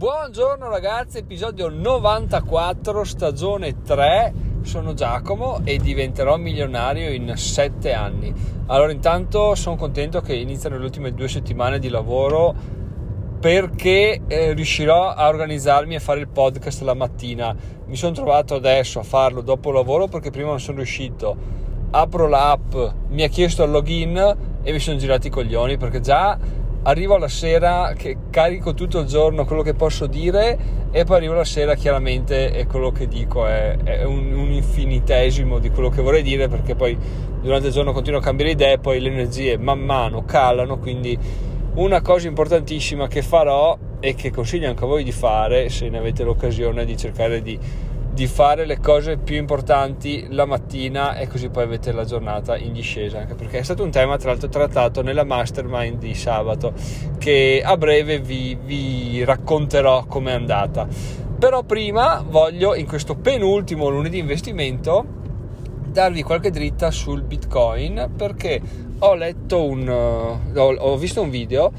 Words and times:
Buongiorno 0.00 0.70
ragazzi, 0.70 1.18
episodio 1.18 1.68
94, 1.68 3.04
stagione 3.04 3.82
3. 3.82 4.32
Sono 4.62 4.94
Giacomo 4.94 5.60
e 5.62 5.76
diventerò 5.76 6.38
milionario 6.38 7.12
in 7.12 7.34
7 7.36 7.92
anni. 7.92 8.32
Allora, 8.68 8.92
intanto 8.92 9.54
sono 9.54 9.76
contento 9.76 10.22
che 10.22 10.34
iniziano 10.34 10.78
le 10.78 10.84
ultime 10.84 11.12
due 11.12 11.28
settimane 11.28 11.78
di 11.78 11.90
lavoro 11.90 12.54
perché 13.40 14.22
eh, 14.26 14.54
riuscirò 14.54 15.10
a 15.10 15.28
organizzarmi 15.28 15.96
a 15.96 16.00
fare 16.00 16.20
il 16.20 16.28
podcast 16.28 16.80
la 16.80 16.94
mattina. 16.94 17.54
Mi 17.84 17.96
sono 17.96 18.14
trovato 18.14 18.54
adesso 18.54 19.00
a 19.00 19.02
farlo 19.02 19.42
dopo 19.42 19.70
lavoro 19.70 20.06
perché 20.06 20.30
prima 20.30 20.48
non 20.48 20.60
sono 20.60 20.78
riuscito. 20.78 21.36
Apro 21.90 22.26
l'app, 22.26 22.74
mi 23.08 23.22
ha 23.22 23.28
chiesto 23.28 23.64
il 23.64 23.70
login 23.70 24.16
e 24.62 24.72
mi 24.72 24.78
sono 24.78 24.96
girati 24.96 25.26
i 25.26 25.30
coglioni 25.30 25.76
perché 25.76 26.00
già 26.00 26.38
arrivo 26.82 27.14
alla 27.14 27.28
sera 27.28 27.92
che 27.96 28.16
carico 28.30 28.72
tutto 28.72 29.00
il 29.00 29.06
giorno 29.06 29.44
quello 29.44 29.62
che 29.62 29.74
posso 29.74 30.06
dire 30.06 30.58
e 30.90 31.04
poi 31.04 31.18
arrivo 31.18 31.34
la 31.34 31.44
sera 31.44 31.74
chiaramente 31.74 32.52
e 32.52 32.66
quello 32.66 32.90
che 32.90 33.06
dico 33.06 33.46
è, 33.46 33.76
è 33.82 34.04
un, 34.04 34.32
un, 34.32 34.50
infinitesimo 34.50 35.58
di 35.58 35.70
quello 35.70 35.90
che 35.90 36.00
vorrei 36.00 36.22
dire 36.22 36.48
perché 36.48 36.74
poi 36.74 36.96
durante 37.42 37.68
il 37.68 37.72
giorno 37.72 37.92
continuo 37.92 38.20
a 38.20 38.22
cambiare 38.22 38.52
idee 38.52 38.78
poi 38.78 38.98
le 39.00 39.10
energie 39.10 39.58
man 39.58 39.80
mano 39.80 40.24
calano 40.24 40.78
quindi 40.78 41.18
una 41.74 42.00
cosa 42.00 42.28
importantissima 42.28 43.06
che 43.08 43.22
farò 43.22 43.76
e 44.00 44.14
che 44.14 44.30
consiglio 44.30 44.68
anche 44.68 44.84
a 44.84 44.86
voi 44.86 45.04
di 45.04 45.12
fare 45.12 45.68
se 45.68 45.88
ne 45.90 45.98
avete 45.98 46.24
l'occasione 46.24 46.86
di 46.86 46.96
cercare 46.96 47.42
di 47.42 47.58
di 48.12 48.26
fare 48.26 48.66
le 48.66 48.80
cose 48.80 49.16
più 49.16 49.36
importanti 49.36 50.26
la 50.30 50.44
mattina 50.44 51.16
e 51.16 51.28
così 51.28 51.48
poi 51.48 51.62
avete 51.62 51.92
la 51.92 52.04
giornata 52.04 52.56
in 52.56 52.72
discesa 52.72 53.18
anche 53.18 53.34
perché 53.34 53.58
è 53.58 53.62
stato 53.62 53.84
un 53.84 53.90
tema 53.90 54.16
tra 54.16 54.30
l'altro 54.30 54.48
trattato 54.48 55.02
nella 55.02 55.24
mastermind 55.24 55.98
di 55.98 56.14
sabato 56.14 56.72
che 57.18 57.62
a 57.64 57.76
breve 57.76 58.18
vi, 58.18 58.58
vi 58.62 59.24
racconterò 59.24 60.04
com'è 60.06 60.32
andata. 60.32 60.86
Però 61.38 61.62
prima 61.62 62.22
voglio 62.26 62.74
in 62.74 62.86
questo 62.86 63.14
penultimo 63.14 63.88
lunedì 63.88 64.18
investimento 64.18 65.18
darvi 65.86 66.22
qualche 66.22 66.50
dritta 66.50 66.90
sul 66.90 67.22
bitcoin 67.22 68.10
perché 68.16 68.60
ho 68.98 69.14
letto 69.14 69.64
un 69.64 69.88
ho, 69.88 70.74
ho 70.74 70.96
visto 70.96 71.22
un 71.22 71.30
video 71.30 71.72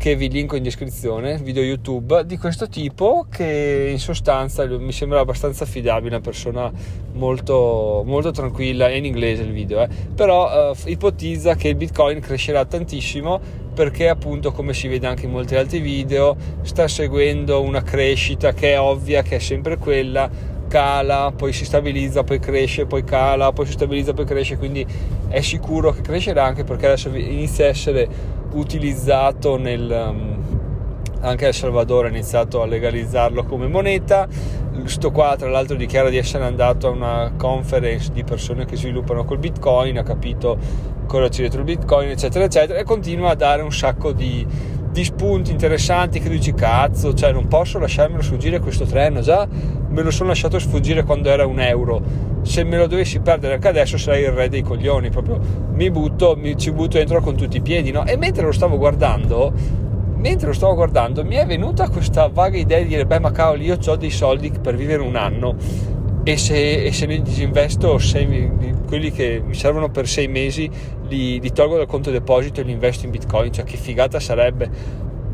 che 0.00 0.16
vi 0.16 0.30
linko 0.30 0.56
in 0.56 0.62
descrizione, 0.62 1.36
video 1.36 1.62
YouTube 1.62 2.24
di 2.24 2.38
questo 2.38 2.70
tipo 2.70 3.26
che 3.30 3.88
in 3.90 3.98
sostanza 3.98 4.64
mi 4.64 4.92
sembra 4.92 5.20
abbastanza 5.20 5.64
affidabile, 5.64 6.14
una 6.14 6.24
persona 6.24 6.72
molto, 7.12 8.02
molto 8.06 8.30
tranquilla, 8.30 8.88
è 8.88 8.92
in 8.92 9.04
inglese 9.04 9.42
il 9.42 9.52
video, 9.52 9.82
eh. 9.82 9.88
però 10.14 10.70
eh, 10.70 10.90
ipotizza 10.90 11.54
che 11.54 11.68
il 11.68 11.74
Bitcoin 11.74 12.18
crescerà 12.20 12.64
tantissimo 12.64 13.38
perché 13.74 14.08
appunto 14.08 14.52
come 14.52 14.72
si 14.72 14.88
vede 14.88 15.06
anche 15.06 15.26
in 15.26 15.32
molti 15.32 15.54
altri 15.54 15.80
video 15.80 16.34
sta 16.62 16.88
seguendo 16.88 17.60
una 17.60 17.82
crescita 17.82 18.54
che 18.54 18.72
è 18.72 18.80
ovvia, 18.80 19.20
che 19.20 19.36
è 19.36 19.38
sempre 19.38 19.76
quella, 19.76 20.30
cala, 20.66 21.30
poi 21.36 21.52
si 21.52 21.66
stabilizza, 21.66 22.24
poi 22.24 22.38
cresce, 22.38 22.86
poi 22.86 23.04
cala, 23.04 23.52
poi 23.52 23.66
si 23.66 23.72
stabilizza, 23.72 24.14
poi 24.14 24.24
cresce, 24.24 24.56
quindi 24.56 24.86
è 25.28 25.42
sicuro 25.42 25.90
che 25.90 26.00
crescerà 26.00 26.44
anche 26.44 26.64
perché 26.64 26.86
adesso 26.86 27.08
inizia 27.14 27.66
a 27.66 27.68
essere 27.68 28.38
utilizzato 28.52 29.56
nel, 29.56 29.90
um, 29.90 30.40
anche 31.20 31.46
El 31.46 31.54
Salvador 31.54 32.06
ha 32.06 32.08
iniziato 32.08 32.62
a 32.62 32.66
legalizzarlo 32.66 33.44
come 33.44 33.66
moneta. 33.66 34.28
Sto 34.84 35.10
qua, 35.10 35.36
tra 35.36 35.50
l'altro, 35.50 35.76
dichiara 35.76 36.08
di 36.08 36.16
essere 36.16 36.44
andato 36.44 36.86
a 36.86 36.90
una 36.90 37.32
conference 37.36 38.10
di 38.12 38.24
persone 38.24 38.64
che 38.64 38.76
sviluppano 38.76 39.24
col 39.24 39.38
Bitcoin, 39.38 39.98
ha 39.98 40.02
capito 40.02 40.56
cosa 41.06 41.28
c'è 41.28 41.40
dietro 41.40 41.58
il 41.58 41.64
Bitcoin, 41.64 42.08
eccetera, 42.08 42.44
eccetera, 42.44 42.78
e 42.78 42.84
continua 42.84 43.30
a 43.30 43.34
dare 43.34 43.62
un 43.62 43.72
sacco 43.72 44.12
di, 44.12 44.46
di 44.90 45.04
spunti 45.04 45.50
interessanti 45.52 46.20
che 46.20 46.28
dici 46.28 46.52
cazzo, 46.52 47.14
cioè 47.14 47.32
non 47.32 47.46
posso 47.48 47.78
lasciarmelo 47.78 48.22
sfuggire 48.22 48.58
questo 48.58 48.84
treno, 48.84 49.20
già 49.20 49.46
me 49.88 50.02
lo 50.02 50.10
sono 50.10 50.30
lasciato 50.30 50.58
sfuggire 50.58 51.04
quando 51.04 51.28
era 51.28 51.46
un 51.46 51.60
euro 51.60 52.28
se 52.42 52.64
me 52.64 52.78
lo 52.78 52.86
dovessi 52.86 53.20
perdere 53.20 53.54
anche 53.54 53.68
adesso 53.68 53.98
sarei 53.98 54.24
il 54.24 54.30
re 54.30 54.48
dei 54.48 54.62
coglioni, 54.62 55.10
proprio 55.10 55.38
mi 55.72 55.90
butto, 55.90 56.36
mi 56.36 56.56
ci 56.56 56.72
butto 56.72 56.96
dentro 56.96 57.20
con 57.20 57.36
tutti 57.36 57.58
i 57.58 57.60
piedi, 57.60 57.90
no? 57.90 58.04
E 58.06 58.16
mentre 58.16 58.44
lo 58.44 58.52
stavo 58.52 58.78
guardando, 58.78 59.52
mentre 60.16 60.48
lo 60.48 60.52
stavo 60.52 60.74
guardando, 60.74 61.24
mi 61.24 61.36
è 61.36 61.46
venuta 61.46 61.88
questa 61.88 62.28
vaga 62.28 62.56
idea 62.56 62.78
di 62.78 62.86
dire, 62.86 63.06
beh 63.06 63.20
ma 63.20 63.30
cavoli, 63.30 63.64
io 63.64 63.78
ho 63.84 63.96
dei 63.96 64.10
soldi 64.10 64.52
per 64.60 64.74
vivere 64.74 65.02
un 65.02 65.16
anno 65.16 65.54
e 66.22 66.36
se, 66.36 66.84
e 66.84 66.92
se 66.92 67.06
ne 67.06 67.20
disinvesto 67.20 67.98
sei, 67.98 68.50
quelli 68.90 69.12
che 69.12 69.40
mi 69.40 69.54
servono 69.54 69.88
per 69.88 70.08
sei 70.08 70.26
mesi, 70.26 70.68
li, 71.06 71.38
li 71.38 71.52
tolgo 71.52 71.76
dal 71.76 71.86
conto 71.86 72.10
deposito 72.10 72.60
e 72.60 72.64
li 72.64 72.72
investo 72.72 73.04
in 73.04 73.12
bitcoin, 73.12 73.52
cioè 73.52 73.64
che 73.64 73.76
figata 73.76 74.18
sarebbe. 74.18 74.68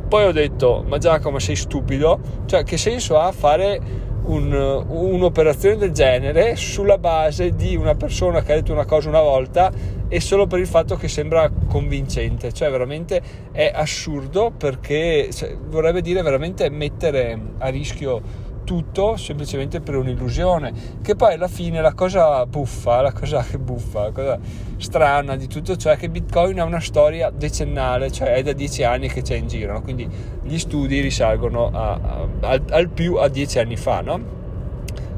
Poi 0.06 0.26
ho 0.26 0.32
detto, 0.32 0.84
ma 0.86 0.98
Giacomo 0.98 1.38
sei 1.38 1.56
stupido? 1.56 2.20
Cioè 2.44 2.64
che 2.64 2.76
senso 2.76 3.18
ha 3.18 3.32
fare 3.32 3.80
un, 4.24 4.52
un'operazione 4.52 5.76
del 5.76 5.92
genere 5.92 6.54
sulla 6.54 6.98
base 6.98 7.54
di 7.54 7.76
una 7.76 7.94
persona 7.94 8.42
che 8.42 8.52
ha 8.52 8.56
detto 8.56 8.72
una 8.72 8.84
cosa 8.84 9.08
una 9.08 9.22
volta 9.22 9.72
e 10.06 10.20
solo 10.20 10.46
per 10.46 10.58
il 10.58 10.66
fatto 10.66 10.96
che 10.96 11.08
sembra 11.08 11.50
convincente, 11.66 12.52
cioè 12.52 12.70
veramente 12.70 13.22
è 13.52 13.72
assurdo 13.74 14.52
perché 14.54 15.30
cioè, 15.32 15.56
vorrebbe 15.56 16.02
dire 16.02 16.20
veramente 16.20 16.68
mettere 16.68 17.40
a 17.56 17.68
rischio 17.68 18.44
tutto 18.66 19.16
semplicemente 19.16 19.80
per 19.80 19.94
un'illusione 19.94 20.72
che 21.00 21.14
poi 21.14 21.34
alla 21.34 21.46
fine 21.46 21.80
la 21.80 21.94
cosa 21.94 22.44
buffa 22.44 23.00
la 23.00 23.12
cosa 23.12 23.42
che 23.42 23.58
buffa 23.58 24.02
la 24.02 24.10
cosa 24.10 24.38
strana 24.76 25.36
di 25.36 25.46
tutto 25.46 25.76
ciò 25.76 25.90
è 25.92 25.96
che 25.96 26.10
Bitcoin 26.10 26.58
ha 26.58 26.64
una 26.64 26.80
storia 26.80 27.30
decennale 27.30 28.10
cioè 28.10 28.34
è 28.34 28.42
da 28.42 28.52
dieci 28.52 28.82
anni 28.82 29.08
che 29.08 29.22
c'è 29.22 29.36
in 29.36 29.46
giro 29.46 29.74
no? 29.74 29.82
quindi 29.82 30.08
gli 30.42 30.58
studi 30.58 31.00
risalgono 31.00 31.70
a, 31.72 31.92
a, 31.92 32.28
al, 32.40 32.62
al 32.70 32.88
più 32.88 33.14
a 33.14 33.28
dieci 33.28 33.60
anni 33.60 33.76
fa 33.76 34.00
no? 34.00 34.20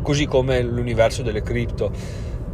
così 0.03 0.26
come 0.26 0.62
l'universo 0.62 1.22
delle 1.22 1.42
cripto 1.42 1.91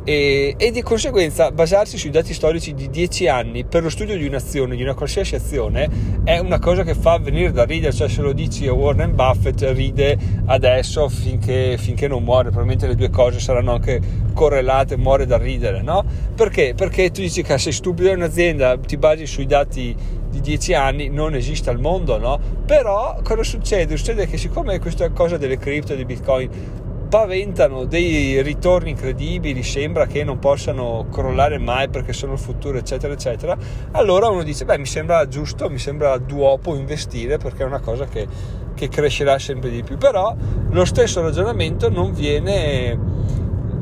e, 0.04 0.54
e, 0.58 0.70
di 0.70 0.82
conseguenza 0.82 1.50
basarsi 1.50 1.96
sui 1.96 2.10
dati 2.10 2.34
storici 2.34 2.74
di 2.74 2.90
10 2.90 3.26
anni 3.26 3.64
per 3.64 3.82
lo 3.82 3.88
studio 3.88 4.16
di 4.16 4.26
un'azione, 4.26 4.76
di 4.76 4.82
una 4.82 4.94
qualsiasi 4.94 5.34
azione, 5.34 5.88
è 6.24 6.38
una 6.38 6.58
cosa 6.58 6.82
che 6.82 6.94
fa 6.94 7.18
venire 7.18 7.52
da 7.52 7.64
ridere, 7.64 7.92
cioè 7.92 8.08
se 8.08 8.20
lo 8.20 8.32
dici 8.32 8.66
a 8.66 8.72
Warren 8.74 9.14
Buffett 9.14 9.62
ride 9.72 10.18
adesso 10.44 11.08
finché, 11.08 11.76
finché 11.78 12.06
non 12.06 12.22
muore, 12.22 12.50
probabilmente 12.50 12.86
le 12.86 12.94
due 12.94 13.08
cose 13.08 13.40
saranno 13.40 13.72
anche 13.72 14.00
correlate, 14.34 14.96
muore 14.98 15.24
da 15.24 15.38
ridere, 15.38 15.80
no? 15.80 16.04
Perché? 16.34 16.74
Perché 16.76 17.10
tu 17.10 17.22
dici 17.22 17.42
che 17.42 17.56
sei 17.56 17.72
stupido, 17.72 18.10
è 18.10 18.14
un'azienda, 18.14 18.76
ti 18.76 18.98
basi 18.98 19.26
sui 19.26 19.46
dati 19.46 19.96
di 20.28 20.40
10 20.40 20.74
anni, 20.74 21.08
non 21.08 21.34
esiste 21.34 21.70
al 21.70 21.78
mondo, 21.78 22.18
no? 22.18 22.38
Però 22.66 23.18
cosa 23.22 23.42
succede? 23.42 23.96
Succede 23.96 24.26
che 24.26 24.36
siccome 24.36 24.78
questa 24.80 25.08
cosa 25.10 25.38
delle 25.38 25.56
cripto, 25.56 25.94
dei 25.94 26.04
bitcoin 26.04 26.82
paventano 27.14 27.84
dei 27.84 28.42
ritorni 28.42 28.90
incredibili, 28.90 29.62
sembra 29.62 30.04
che 30.06 30.24
non 30.24 30.40
possano 30.40 31.06
crollare 31.12 31.58
mai 31.58 31.88
perché 31.88 32.12
sono 32.12 32.32
il 32.32 32.40
futuro, 32.40 32.76
eccetera, 32.76 33.12
eccetera, 33.12 33.56
allora 33.92 34.26
uno 34.30 34.42
dice, 34.42 34.64
beh, 34.64 34.78
mi 34.78 34.86
sembra 34.86 35.28
giusto, 35.28 35.70
mi 35.70 35.78
sembra 35.78 36.18
duopo 36.18 36.74
investire 36.74 37.38
perché 37.38 37.62
è 37.62 37.66
una 37.66 37.78
cosa 37.78 38.06
che, 38.06 38.26
che 38.74 38.88
crescerà 38.88 39.38
sempre 39.38 39.70
di 39.70 39.84
più. 39.84 39.96
Però 39.96 40.34
lo 40.70 40.84
stesso 40.84 41.22
ragionamento 41.22 41.88
non 41.88 42.12
viene, 42.12 42.98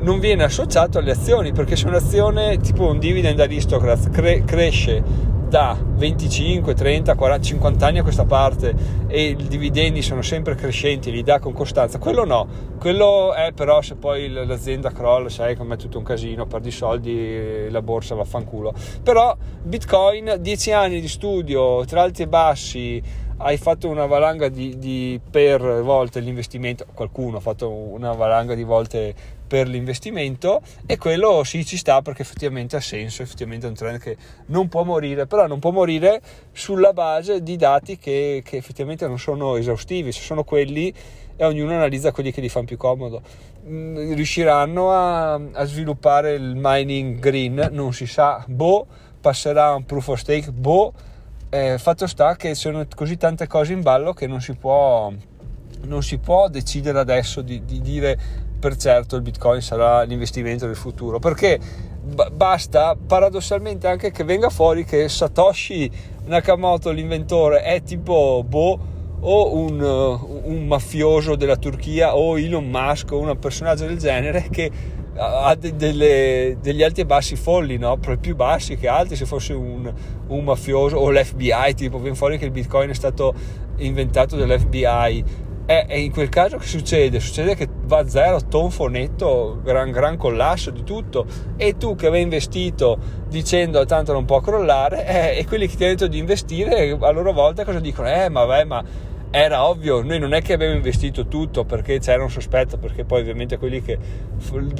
non 0.00 0.18
viene 0.18 0.44
associato 0.44 0.98
alle 0.98 1.12
azioni, 1.12 1.52
perché 1.52 1.74
se 1.74 1.86
un'azione 1.86 2.58
tipo 2.58 2.86
un 2.86 2.98
dividend 2.98 3.40
aristocrat 3.40 4.10
cre- 4.10 4.44
cresce 4.44 5.30
da 5.52 5.76
25, 5.78 6.72
30, 6.72 7.14
40, 7.14 7.44
50 7.44 7.86
anni 7.86 7.98
a 7.98 8.02
questa 8.02 8.24
parte 8.24 8.74
e 9.06 9.24
i 9.24 9.36
dividendi 9.36 10.00
sono 10.00 10.22
sempre 10.22 10.54
crescenti, 10.54 11.10
li 11.10 11.22
dà 11.22 11.40
con 11.40 11.52
costanza, 11.52 11.98
quello 11.98 12.24
no, 12.24 12.48
quello 12.78 13.34
è 13.34 13.52
però 13.52 13.82
se 13.82 13.96
poi 13.96 14.30
l'azienda 14.30 14.90
crolla, 14.92 15.28
sai 15.28 15.54
come 15.54 15.74
è 15.74 15.76
tutto 15.76 15.98
un 15.98 16.04
casino, 16.04 16.46
perdi 16.46 16.70
soldi, 16.70 17.68
la 17.68 17.82
borsa 17.82 18.14
va 18.14 18.22
a 18.22 18.24
fanculo. 18.24 18.72
Però 19.02 19.36
Bitcoin, 19.62 20.36
10 20.40 20.72
anni 20.72 21.02
di 21.02 21.08
studio 21.08 21.84
tra 21.84 22.00
alti 22.00 22.22
e 22.22 22.28
bassi, 22.28 23.02
hai 23.36 23.58
fatto 23.58 23.90
una 23.90 24.06
valanga 24.06 24.48
di, 24.48 24.78
di, 24.78 25.20
per 25.30 25.82
volte 25.82 26.20
l'investimento, 26.20 26.86
qualcuno 26.94 27.36
ha 27.36 27.40
fatto 27.40 27.68
una 27.68 28.12
valanga 28.12 28.54
di 28.54 28.62
volte 28.62 29.14
per 29.52 29.68
l'investimento 29.68 30.62
e 30.86 30.96
quello 30.96 31.44
sì 31.44 31.62
ci 31.66 31.76
sta 31.76 32.00
perché 32.00 32.22
effettivamente 32.22 32.76
ha 32.76 32.80
senso, 32.80 33.20
effettivamente 33.20 33.66
è 33.66 33.68
un 33.68 33.74
trend 33.74 33.98
che 33.98 34.16
non 34.46 34.66
può 34.68 34.82
morire, 34.82 35.26
però 35.26 35.46
non 35.46 35.58
può 35.58 35.72
morire 35.72 36.22
sulla 36.52 36.94
base 36.94 37.42
di 37.42 37.56
dati 37.56 37.98
che, 37.98 38.40
che 38.42 38.56
effettivamente 38.56 39.06
non 39.06 39.18
sono 39.18 39.56
esaustivi, 39.56 40.10
sono 40.10 40.42
quelli 40.42 40.90
e 41.36 41.44
ognuno 41.44 41.72
analizza 41.72 42.12
quelli 42.12 42.32
che 42.32 42.40
gli 42.40 42.48
fanno 42.48 42.64
più 42.64 42.78
comodo. 42.78 43.20
Mm, 43.68 44.14
riusciranno 44.14 44.90
a, 44.90 45.34
a 45.34 45.64
sviluppare 45.64 46.32
il 46.32 46.54
mining 46.56 47.18
green? 47.18 47.68
Non 47.72 47.92
si 47.92 48.06
sa, 48.06 48.42
boh, 48.48 48.86
passerà 49.20 49.74
un 49.74 49.84
proof 49.84 50.08
of 50.08 50.18
stake, 50.18 50.50
boh, 50.50 50.94
eh, 51.50 51.76
fatto 51.76 52.06
sta 52.06 52.36
che 52.36 52.54
sono 52.54 52.86
così 52.94 53.18
tante 53.18 53.46
cose 53.46 53.74
in 53.74 53.82
ballo 53.82 54.14
che 54.14 54.26
non 54.26 54.40
si 54.40 54.54
può, 54.54 55.12
non 55.82 56.02
si 56.02 56.16
può 56.16 56.48
decidere 56.48 56.98
adesso 56.98 57.42
di, 57.42 57.62
di 57.66 57.82
dire 57.82 58.50
per 58.62 58.76
certo 58.76 59.16
il 59.16 59.22
bitcoin 59.22 59.60
sarà 59.60 60.02
l'investimento 60.02 60.66
del 60.66 60.76
futuro 60.76 61.18
perché 61.18 61.58
b- 61.58 62.30
basta 62.30 62.96
paradossalmente 62.96 63.88
anche 63.88 64.12
che 64.12 64.22
venga 64.22 64.50
fuori 64.50 64.84
che 64.84 65.08
Satoshi 65.08 65.90
Nakamoto 66.26 66.92
l'inventore 66.92 67.62
è 67.62 67.82
tipo 67.82 68.44
boh 68.46 68.90
o 69.18 69.56
un, 69.56 69.80
un 69.80 70.66
mafioso 70.68 71.34
della 71.34 71.56
Turchia 71.56 72.14
o 72.16 72.38
Elon 72.38 72.68
Musk 72.68 73.10
o 73.10 73.18
un 73.18 73.36
personaggio 73.36 73.84
del 73.86 73.98
genere 73.98 74.46
che 74.48 74.70
ha 75.16 75.56
de- 75.56 75.74
delle, 75.74 76.56
degli 76.60 76.84
alti 76.84 77.00
e 77.00 77.04
bassi 77.04 77.34
folli, 77.34 77.78
no? 77.78 77.98
più 78.20 78.36
bassi 78.36 78.76
che 78.76 78.86
alti 78.86 79.16
se 79.16 79.26
fosse 79.26 79.52
un, 79.54 79.92
un 80.28 80.44
mafioso 80.44 80.96
o 80.96 81.10
l'FBI, 81.10 81.74
tipo 81.74 81.98
viene 81.98 82.16
fuori 82.16 82.38
che 82.38 82.44
il 82.44 82.52
bitcoin 82.52 82.90
è 82.90 82.94
stato 82.94 83.34
inventato 83.78 84.36
dall'FBI 84.36 85.50
e, 85.64 85.86
e, 85.88 86.00
in 86.00 86.10
quel 86.10 86.28
caso 86.28 86.56
che 86.56 86.66
succede? 86.66 87.20
Succede 87.20 87.54
che 87.54 87.68
va 87.92 88.08
zero, 88.08 88.40
tonfo 88.48 88.86
netto, 88.86 89.60
gran, 89.62 89.90
gran 89.90 90.16
collasso 90.16 90.70
di 90.70 90.82
tutto 90.82 91.26
e 91.58 91.76
tu 91.76 91.94
che 91.94 92.06
avevi 92.06 92.22
investito 92.22 92.98
dicendo 93.28 93.84
tanto 93.84 94.14
non 94.14 94.24
può 94.24 94.40
crollare 94.40 95.06
eh, 95.06 95.38
e 95.38 95.46
quelli 95.46 95.66
che 95.66 95.76
ti 95.76 95.84
hanno 95.84 95.92
detto 95.92 96.06
di 96.06 96.16
investire 96.16 96.96
a 96.98 97.10
loro 97.10 97.32
volta 97.32 97.64
cosa 97.64 97.80
dicono? 97.80 98.08
Eh 98.08 98.30
ma 98.30 98.44
vabbè 98.44 98.64
ma 98.64 98.84
era 99.34 99.66
ovvio, 99.66 100.02
noi 100.02 100.18
non 100.18 100.34
è 100.34 100.42
che 100.42 100.52
abbiamo 100.52 100.74
investito 100.74 101.26
tutto 101.26 101.64
perché 101.64 101.98
c'era 101.98 102.22
un 102.22 102.28
sospetto, 102.28 102.76
perché 102.76 103.04
poi 103.04 103.22
ovviamente 103.22 103.56
quelli 103.56 103.80
che 103.80 103.98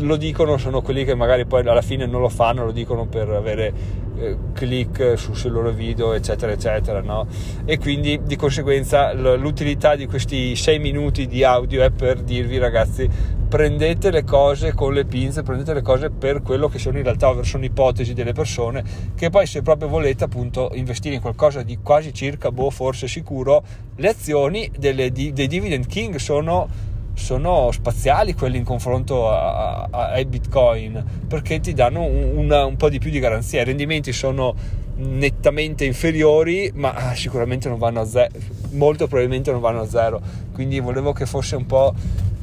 lo 0.01 0.17
dicono 0.17 0.59
sono 0.59 0.83
quelli 0.83 1.05
che 1.05 1.15
magari 1.15 1.47
poi 1.47 1.67
alla 1.67 1.81
fine 1.81 2.05
non 2.05 2.21
lo 2.21 2.29
fanno, 2.29 2.67
lo 2.67 2.71
dicono 2.71 3.07
per 3.07 3.31
avere 3.31 3.73
eh, 4.19 4.37
click 4.53 5.17
su, 5.17 5.33
sui 5.33 5.49
loro 5.49 5.71
video, 5.71 6.13
eccetera, 6.13 6.53
eccetera, 6.53 7.01
no? 7.01 7.27
E 7.65 7.79
quindi 7.79 8.21
di 8.25 8.37
conseguenza 8.37 9.15
l'utilità 9.15 9.97
di 9.97 10.07
questi 10.07 10.55
6 10.55 10.79
minuti 10.79 11.27
di 11.27 11.43
audio 11.45 11.83
è 11.83 11.91
per 11.91 12.21
dirvi 12.21 12.59
ragazzi 12.59 13.09
prendete 13.53 14.11
le 14.11 14.25
cose 14.25 14.73
con 14.73 14.95
le 14.95 15.05
pinze, 15.05 15.43
prendete 15.43 15.75
le 15.75 15.83
cose 15.83 16.09
per 16.09 16.41
quello 16.41 16.69
che 16.69 16.79
sono 16.79 16.97
in 16.97 17.05
realtà, 17.05 17.37
sono 17.43 17.67
ipotesi 17.67 18.15
delle 18.15 18.33
persone, 18.33 18.83
che 19.15 19.29
poi 19.29 19.45
se 19.45 19.61
proprio 19.61 19.91
volete 19.91 20.25
appunto 20.25 20.71
investire 20.73 21.17
in 21.17 21.21
qualcosa 21.21 21.63
di 21.63 21.77
quasi 21.83 22.15
circa, 22.15 22.51
boh, 22.51 22.71
forse 22.71 23.07
sicuro, 23.07 23.63
le 23.97 24.09
azioni 24.09 24.71
delle, 24.79 25.13
dei 25.13 25.47
dividend 25.49 25.87
king 25.87 26.17
sono, 26.17 26.67
sono 27.13 27.71
spaziali 27.73 28.33
quelli 28.33 28.57
in 28.57 28.65
confronto 28.65 29.29
a, 29.29 29.83
a, 29.83 30.13
ai 30.13 30.25
bitcoin, 30.25 31.05
perché 31.29 31.61
ti 31.61 31.75
danno 31.75 32.05
un, 32.05 32.33
una, 32.35 32.65
un 32.65 32.77
po' 32.77 32.89
di 32.89 32.99
più 32.99 33.11
di 33.11 33.19
garanzia, 33.19 33.61
i 33.61 33.65
rendimenti 33.67 34.15
sono 34.15 34.55
nettamente 34.95 35.85
inferiori, 35.85 36.71
ma 36.75 37.13
sicuramente 37.15 37.69
non 37.69 37.77
vanno 37.77 38.01
a 38.01 38.07
zero, 38.07 38.31
molto 38.71 39.07
probabilmente 39.07 39.51
non 39.51 39.61
vanno 39.61 39.83
a 39.83 39.87
zero, 39.87 40.23
quindi 40.55 40.81
volevo 40.81 41.13
che 41.13 41.27
fosse 41.27 41.55
un 41.55 41.67
po' 41.67 41.93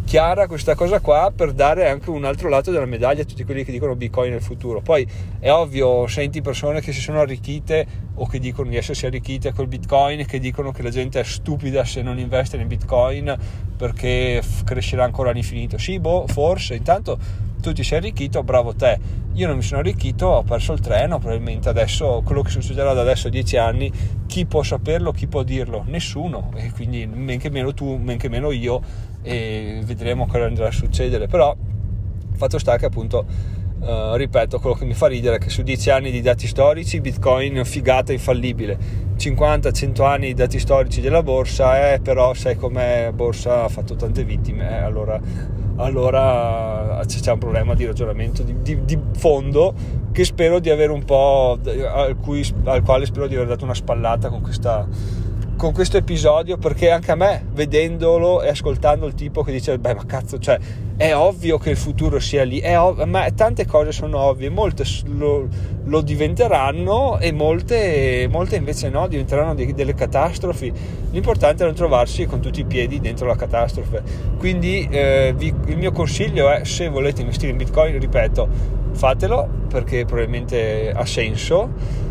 chiara 0.09 0.47
questa 0.47 0.73
cosa 0.73 1.01
qua 1.01 1.31
per 1.35 1.53
dare 1.53 1.87
anche 1.87 2.09
un 2.09 2.25
altro 2.25 2.49
lato 2.49 2.71
della 2.71 2.87
medaglia 2.87 3.21
a 3.21 3.25
tutti 3.25 3.43
quelli 3.43 3.63
che 3.63 3.71
dicono 3.71 3.95
bitcoin 3.95 4.31
nel 4.31 4.41
futuro. 4.41 4.81
Poi 4.81 5.07
è 5.37 5.51
ovvio 5.51 6.07
senti 6.07 6.41
persone 6.41 6.81
che 6.81 6.91
si 6.91 6.99
sono 6.99 7.19
arricchite 7.19 7.85
o 8.15 8.25
che 8.25 8.39
dicono 8.39 8.71
di 8.71 8.75
essersi 8.75 9.05
arricchite 9.05 9.53
col 9.53 9.67
bitcoin 9.67 10.25
che 10.25 10.39
dicono 10.39 10.71
che 10.71 10.81
la 10.81 10.89
gente 10.89 11.19
è 11.19 11.23
stupida 11.23 11.85
se 11.85 12.01
non 12.01 12.17
investe 12.17 12.57
in 12.57 12.67
bitcoin 12.67 13.37
perché 13.77 14.41
crescerà 14.65 15.03
ancora 15.03 15.29
all'infinito. 15.29 15.77
Sì 15.77 15.99
boh 15.99 16.25
forse. 16.25 16.73
Intanto 16.73 17.19
tu 17.61 17.71
ti 17.71 17.83
sei 17.83 17.99
arricchito 17.99 18.41
bravo 18.41 18.73
te. 18.73 18.97
Io 19.33 19.45
non 19.45 19.57
mi 19.57 19.61
sono 19.61 19.81
arricchito 19.81 20.25
ho 20.25 20.41
perso 20.41 20.73
il 20.73 20.79
treno 20.79 21.19
probabilmente 21.19 21.69
adesso 21.69 22.23
quello 22.25 22.41
che 22.41 22.49
succederà 22.49 22.93
da 22.93 23.01
adesso 23.01 23.27
a 23.27 23.29
dieci 23.29 23.57
anni 23.57 23.91
chi 24.25 24.47
può 24.47 24.63
saperlo 24.63 25.11
chi 25.11 25.27
può 25.27 25.43
dirlo? 25.43 25.83
Nessuno. 25.85 26.51
E 26.55 26.71
quindi 26.71 27.05
men 27.05 27.37
che 27.37 27.51
meno 27.51 27.75
tu 27.75 27.95
men 27.95 28.17
che 28.17 28.27
meno 28.27 28.49
io 28.49 28.81
e 29.21 29.81
vedremo 29.83 30.27
cosa 30.27 30.45
andrà 30.45 30.67
a 30.67 30.71
succedere 30.71 31.27
però 31.27 31.55
fatto 32.39 32.57
sta 32.57 32.77
che 32.77 32.85
appunto 32.85 33.25
uh, 33.79 34.15
ripeto 34.15 34.59
quello 34.59 34.75
che 34.75 34.85
mi 34.85 34.93
fa 34.93 35.07
ridere 35.07 35.35
è 35.35 35.39
che 35.39 35.49
su 35.49 35.61
10 35.61 35.89
anni 35.89 36.09
di 36.09 36.21
dati 36.21 36.47
storici 36.47 37.01
bitcoin 37.01 37.63
figata 37.65 38.13
infallibile. 38.13 39.07
50-100 39.17 40.05
anni 40.05 40.27
di 40.27 40.33
dati 40.33 40.57
storici 40.57 41.01
della 41.01 41.21
borsa 41.21 41.91
eh, 41.91 41.99
però 41.99 42.33
sai 42.33 42.55
com'è 42.55 43.11
borsa 43.13 43.65
ha 43.65 43.67
fatto 43.67 43.97
tante 43.97 44.23
vittime 44.23 44.69
eh, 44.69 44.81
allora, 44.81 45.19
allora 45.75 47.01
c'è 47.05 47.31
un 47.33 47.37
problema 47.37 47.73
di 47.75 47.85
ragionamento 47.85 48.43
di, 48.43 48.55
di, 48.61 48.85
di, 48.85 48.97
fondo 49.17 49.73
che 50.13 50.23
spero 50.23 50.59
di 50.59 50.69
avere 50.69 50.93
un 50.93 51.03
po' 51.03 51.59
al, 51.61 52.15
cui, 52.15 52.49
al 52.63 52.81
quale 52.81 53.05
spero 53.05 53.27
di 53.27 53.35
aver 53.35 53.47
dato 53.47 53.65
una 53.65 53.73
spallata 53.73 54.29
con 54.29 54.39
questa 54.39 54.87
con 55.59 55.73
questo 55.73 55.97
episodio 55.97 56.57
perché 56.57 56.89
anche 56.89 57.11
a 57.11 57.15
me, 57.15 57.43
vedendolo 57.51 58.41
e 58.41 58.47
ascoltando 58.47 59.05
il 59.05 59.13
tipo 59.13 59.43
che 59.43 59.51
dice, 59.51 59.77
beh 59.77 59.93
ma 59.93 60.05
cazzo, 60.05 60.39
cioè 60.39 60.57
è 60.95 61.13
ovvio 61.13 61.57
che 61.57 61.69
il 61.71 61.75
futuro 61.75 62.17
sia 62.21 62.45
lì, 62.45 62.61
ov- 62.65 63.03
ma 63.03 63.29
tante 63.31 63.65
cose 63.65 63.91
sono 63.91 64.19
ovvie, 64.19 64.49
molte 64.49 64.85
lo, 65.07 65.49
lo 65.83 65.99
diventeranno 65.99 67.19
e 67.19 67.33
molte, 67.33 68.29
molte, 68.31 68.55
invece 68.55 68.87
no, 68.87 69.09
diventeranno 69.09 69.53
di, 69.53 69.73
delle 69.73 69.93
catastrofi. 69.93 70.71
L'importante 71.11 71.63
è 71.63 71.65
non 71.65 71.75
trovarsi 71.75 72.25
con 72.25 72.39
tutti 72.39 72.61
i 72.61 72.65
piedi 72.65 73.01
dentro 73.01 73.27
la 73.27 73.35
catastrofe. 73.35 74.01
Quindi 74.37 74.87
eh, 74.89 75.33
vi, 75.35 75.53
il 75.65 75.77
mio 75.77 75.91
consiglio 75.91 76.49
è, 76.49 76.63
se 76.63 76.87
volete 76.87 77.19
investire 77.19 77.51
in 77.51 77.57
Bitcoin, 77.57 77.99
ripeto, 77.99 78.47
fatelo 78.93 79.45
perché 79.67 80.05
probabilmente 80.05 80.89
ha 80.95 81.05
senso 81.05 82.07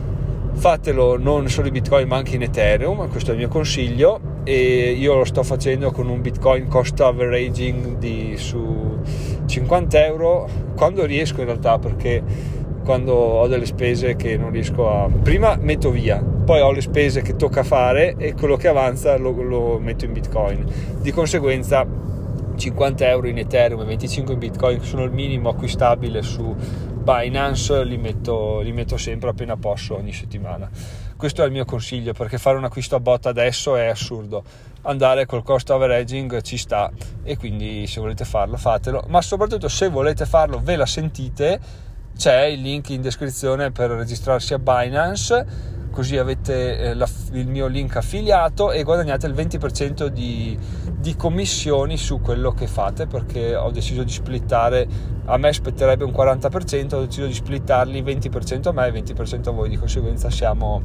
fatelo 0.58 1.16
non 1.16 1.48
solo 1.48 1.68
in 1.68 1.72
bitcoin 1.72 2.06
ma 2.08 2.16
anche 2.16 2.34
in 2.34 2.42
ethereum 2.42 3.08
questo 3.08 3.30
è 3.30 3.32
il 3.32 3.38
mio 3.38 3.48
consiglio. 3.48 4.36
E 4.44 4.92
io 4.92 5.14
lo 5.14 5.24
sto 5.24 5.42
facendo 5.42 5.90
con 5.90 6.08
un 6.08 6.20
bitcoin 6.20 6.68
cost 6.68 6.98
averaging 7.00 7.98
di 7.98 8.34
su 8.36 8.98
50 9.46 10.06
euro 10.06 10.48
quando 10.74 11.04
riesco 11.04 11.40
in 11.40 11.46
realtà 11.46 11.78
perché 11.78 12.22
quando 12.82 13.12
ho 13.12 13.46
delle 13.46 13.66
spese 13.66 14.16
che 14.16 14.38
non 14.38 14.50
riesco 14.50 14.88
a 14.88 15.08
prima 15.22 15.56
metto 15.60 15.90
via 15.90 16.22
poi 16.48 16.62
ho 16.62 16.72
le 16.72 16.80
spese 16.80 17.20
che 17.20 17.36
tocca 17.36 17.62
fare 17.62 18.14
e 18.16 18.32
quello 18.32 18.56
che 18.56 18.68
avanza 18.68 19.18
lo, 19.18 19.32
lo 19.42 19.78
metto 19.78 20.06
in 20.06 20.14
bitcoin. 20.14 20.64
Di 20.98 21.12
conseguenza 21.12 21.86
50 22.56 23.06
euro 23.06 23.28
in 23.28 23.36
ethereum 23.36 23.82
e 23.82 23.84
25 23.84 24.32
in 24.32 24.38
bitcoin 24.38 24.80
sono 24.80 25.04
il 25.04 25.10
minimo 25.10 25.50
acquistabile 25.50 26.22
su 26.22 26.56
Binance 27.08 27.84
li 27.84 27.96
metto, 27.96 28.60
li 28.60 28.70
metto 28.70 28.98
sempre 28.98 29.30
appena 29.30 29.56
posso 29.56 29.96
ogni 29.96 30.12
settimana. 30.12 30.68
Questo 31.16 31.42
è 31.42 31.46
il 31.46 31.52
mio 31.52 31.64
consiglio 31.64 32.12
perché 32.12 32.36
fare 32.36 32.58
un 32.58 32.64
acquisto 32.64 32.96
a 32.96 33.00
botta 33.00 33.30
adesso 33.30 33.76
è 33.76 33.86
assurdo. 33.86 34.44
Andare 34.82 35.24
col 35.24 35.42
cost 35.42 35.70
averaging 35.70 36.42
ci 36.42 36.58
sta 36.58 36.92
e 37.22 37.38
quindi 37.38 37.86
se 37.86 38.02
volete 38.02 38.26
farlo 38.26 38.58
fatelo, 38.58 39.06
ma 39.08 39.22
soprattutto 39.22 39.68
se 39.68 39.88
volete 39.88 40.26
farlo 40.26 40.60
ve 40.62 40.76
la 40.76 40.84
sentite, 40.84 41.58
c'è 42.14 42.42
il 42.42 42.60
link 42.60 42.90
in 42.90 43.00
descrizione 43.00 43.70
per 43.70 43.88
registrarsi 43.92 44.52
a 44.52 44.58
Binance 44.58 45.46
così 45.98 46.16
avete 46.16 46.78
eh, 46.78 46.94
la, 46.94 47.08
il 47.32 47.48
mio 47.48 47.66
link 47.66 47.96
affiliato 47.96 48.70
e 48.70 48.84
guadagnate 48.84 49.26
il 49.26 49.34
20% 49.34 50.06
di, 50.06 50.56
di, 50.96 51.16
commissioni 51.16 51.96
su 51.96 52.20
quello 52.20 52.52
che 52.52 52.68
fate 52.68 53.08
perché 53.08 53.56
ho 53.56 53.72
deciso 53.72 54.04
di 54.04 54.12
splittare 54.12 54.86
a 55.30 55.36
me 55.36 55.52
spetterebbe 55.52 56.04
un 56.04 56.10
40% 56.10 56.94
ho 56.94 57.04
deciso 57.04 57.26
di 57.26 57.34
splittarli 57.34 58.02
20% 58.02 58.68
a 58.68 58.72
me 58.72 58.86
e 58.86 58.92
20% 58.92 59.48
a 59.48 59.50
voi. 59.50 59.68
Di 59.68 59.76
conseguenza 59.76 60.30
siamo, 60.30 60.82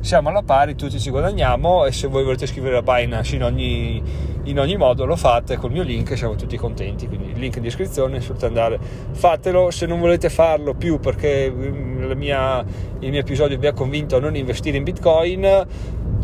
siamo 0.00 0.28
alla 0.28 0.42
pari 0.42 0.74
tutti 0.74 1.00
ci 1.00 1.08
guadagniamo 1.08 1.86
e 1.86 1.92
se 1.92 2.06
voi 2.06 2.22
volete 2.22 2.46
scrivere 2.46 2.76
a 2.76 2.82
Binance 2.82 3.36
in 3.36 3.42
ogni, 3.42 4.02
in 4.44 4.58
ogni 4.58 4.76
modo 4.76 5.06
lo 5.06 5.16
fate 5.16 5.56
col 5.56 5.70
mio 5.70 5.82
link 5.82 6.14
siamo 6.14 6.34
tutti 6.34 6.58
contenti. 6.58 7.08
Quindi 7.08 7.32
link 7.38 7.56
in 7.56 7.62
descrizione 7.62 8.20
solo 8.20 8.38
andare 8.42 8.78
fatelo. 9.12 9.70
Se 9.70 9.86
non 9.86 9.98
volete 9.98 10.28
farlo 10.28 10.74
più 10.74 11.00
perché 11.00 11.50
mm, 11.50 12.12
mia, 12.12 12.62
il 12.98 13.10
mio 13.10 13.20
episodio 13.20 13.58
vi 13.58 13.66
ha 13.66 13.72
convinto 13.72 14.16
a 14.16 14.20
non 14.20 14.36
investire 14.36 14.55
investire 14.56 14.76
in 14.78 14.84
bitcoin 14.84 15.66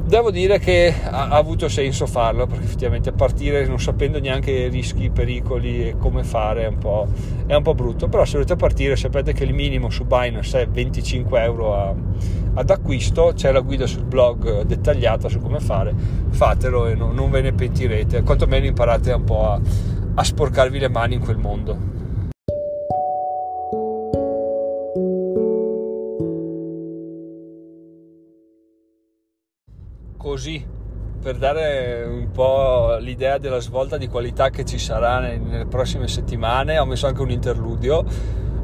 devo 0.05 0.31
dire 0.31 0.59
che 0.59 0.93
ha, 1.05 1.29
avuto 1.29 1.69
senso 1.69 2.07
farlo 2.07 2.47
perché 2.47 2.65
effettivamente 2.65 3.13
partire 3.13 3.67
non 3.67 3.79
sapendo 3.79 4.19
neanche 4.19 4.69
rischi, 4.69 5.11
pericoli 5.11 5.89
e 5.89 5.97
come 5.97 6.25
fare 6.25 6.65
è 6.65 6.67
un 6.67 6.79
po', 6.79 7.07
è 7.47 7.55
un 7.55 7.63
po 7.63 7.75
brutto. 7.75 8.09
Però 8.09 8.25
se 8.25 8.33
volete 8.33 8.57
partire 8.57 8.97
sapete 8.97 9.33
che 9.33 9.45
il 9.45 9.55
minimo 9.55 9.91
su 9.91 10.05
Binance 10.05 10.63
è 10.63 10.67
25 10.67 11.43
euro 11.43 11.75
a, 11.75 11.95
ad 12.55 12.71
acquisto. 12.71 13.33
C'è 13.35 13.53
la 13.53 13.61
guida 13.61 13.87
sul 13.87 14.05
blog 14.05 14.63
dettagliata 14.63 15.29
su 15.29 15.41
come 15.41 15.61
fare 15.61 15.95
fatelo 16.29 16.89
e 16.89 16.95
no, 16.95 17.13
non 17.13 17.31
ve 17.31 17.41
ne 17.41 17.53
pentirete. 17.53 18.23
Quantomeno 18.23 18.67
imparate 18.67 19.13
un 19.13 19.25
po' 19.25 19.49
a, 19.49 19.61
a 20.15 20.25
sporcarvi 20.25 20.79
le 20.79 20.89
mani 20.89 21.15
in 21.15 21.21
quel 21.21 21.39
mondo 21.39 22.01
così 30.23 30.65
per 31.21 31.37
dare 31.37 32.05
un 32.05 32.31
po' 32.31 32.97
l'idea 33.01 33.39
della 33.39 33.61
svolta 33.61 33.97
di 33.97 34.09
qualità 34.09 34.51
che 34.51 34.65
ci 34.65 34.79
sarà 34.79 35.19
nelle 35.19 35.67
prossime 35.67 36.09
settimane 36.09 36.79
ho 36.79 36.87
messo 36.87 37.07
anche 37.07 37.23
un 37.23 37.31
interludio 37.31 38.05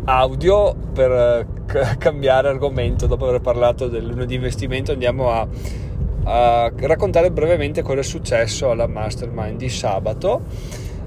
audio 0.08 0.74
per 0.74 1.10
eh, 1.10 1.96
cambiare 1.98 2.48
argomento 2.48 3.06
dopo 3.06 3.28
aver 3.28 3.40
parlato 3.40 3.88
del 3.88 4.06
lunedì 4.06 4.34
investimento. 4.36 4.92
Andiamo 4.92 5.30
a, 5.30 5.46
a 6.24 6.72
raccontare 6.74 7.30
brevemente 7.30 7.82
cosa 7.82 8.00
è 8.00 8.02
successo 8.02 8.70
alla 8.70 8.86
mastermind 8.86 9.58
di 9.58 9.68
sabato. 9.68 10.42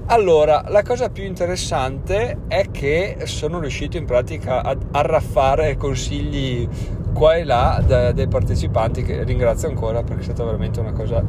Allora, 0.06 0.64
la 0.68 0.82
cosa 0.82 1.10
più 1.10 1.24
interessante 1.24 2.42
è 2.48 2.70
che 2.70 3.18
sono 3.24 3.60
riuscito 3.60 3.96
in 3.96 4.04
pratica 4.04 4.62
ad 4.62 4.84
arraffare 4.90 5.76
consigli 5.76 6.68
qua 7.12 7.36
e 7.36 7.44
là 7.44 7.82
da, 7.86 8.12
dai 8.12 8.28
partecipanti 8.28 9.02
che 9.02 9.22
ringrazio 9.24 9.68
ancora 9.68 10.02
perché 10.02 10.20
è 10.20 10.24
stata 10.24 10.44
veramente 10.44 10.80
una 10.80 10.92
cosa 10.92 11.22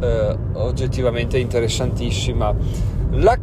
eh, 0.00 0.36
oggettivamente 0.54 1.38
interessantissima. 1.38 2.54
La, 3.12 3.38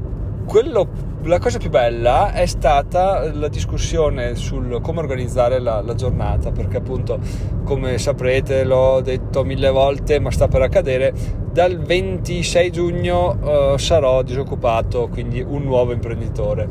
quello, 0.45 0.87
la, 1.23 1.39
cosa 1.39 1.57
più 1.57 1.69
bella 1.69 2.31
è 2.31 2.45
stata 2.45 3.31
la 3.33 3.47
discussione 3.47 4.35
sul 4.35 4.79
come 4.81 4.99
organizzare 4.99 5.59
la, 5.59 5.81
la 5.81 5.93
giornata 5.93 6.51
perché 6.51 6.77
appunto 6.77 7.19
come 7.63 7.97
saprete 7.97 8.63
l'ho 8.63 9.01
detto 9.01 9.43
mille 9.43 9.69
volte 9.69 10.19
ma 10.19 10.31
sta 10.31 10.47
per 10.47 10.63
accadere 10.63 11.13
dal 11.51 11.77
26 11.77 12.71
giugno 12.71 13.73
uh, 13.73 13.77
sarò 13.77 14.21
disoccupato, 14.21 15.07
quindi 15.07 15.41
un 15.41 15.63
nuovo 15.63 15.91
imprenditore. 15.91 16.67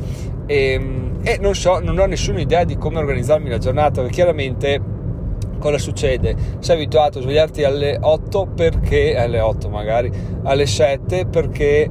E, 0.46 0.72
ehm, 0.72 1.18
e, 1.22 1.38
non 1.40 1.54
so, 1.54 1.80
non 1.80 1.98
ho 1.98 2.06
nessuna 2.06 2.40
idea 2.40 2.64
di 2.64 2.76
come 2.76 2.98
organizzarmi 2.98 3.50
la 3.50 3.58
giornata, 3.58 4.00
perché 4.00 4.14
chiaramente 4.14 4.80
cosa 5.58 5.78
succede? 5.78 6.34
Sei 6.60 6.76
abituato 6.76 7.18
a 7.18 7.22
svegliarti 7.22 7.64
alle 7.64 7.98
8 8.00 8.46
perché, 8.54 9.16
alle 9.16 9.40
8 9.40 9.68
magari, 9.68 10.10
alle 10.42 10.66
7 10.66 11.26
perché 11.26 11.88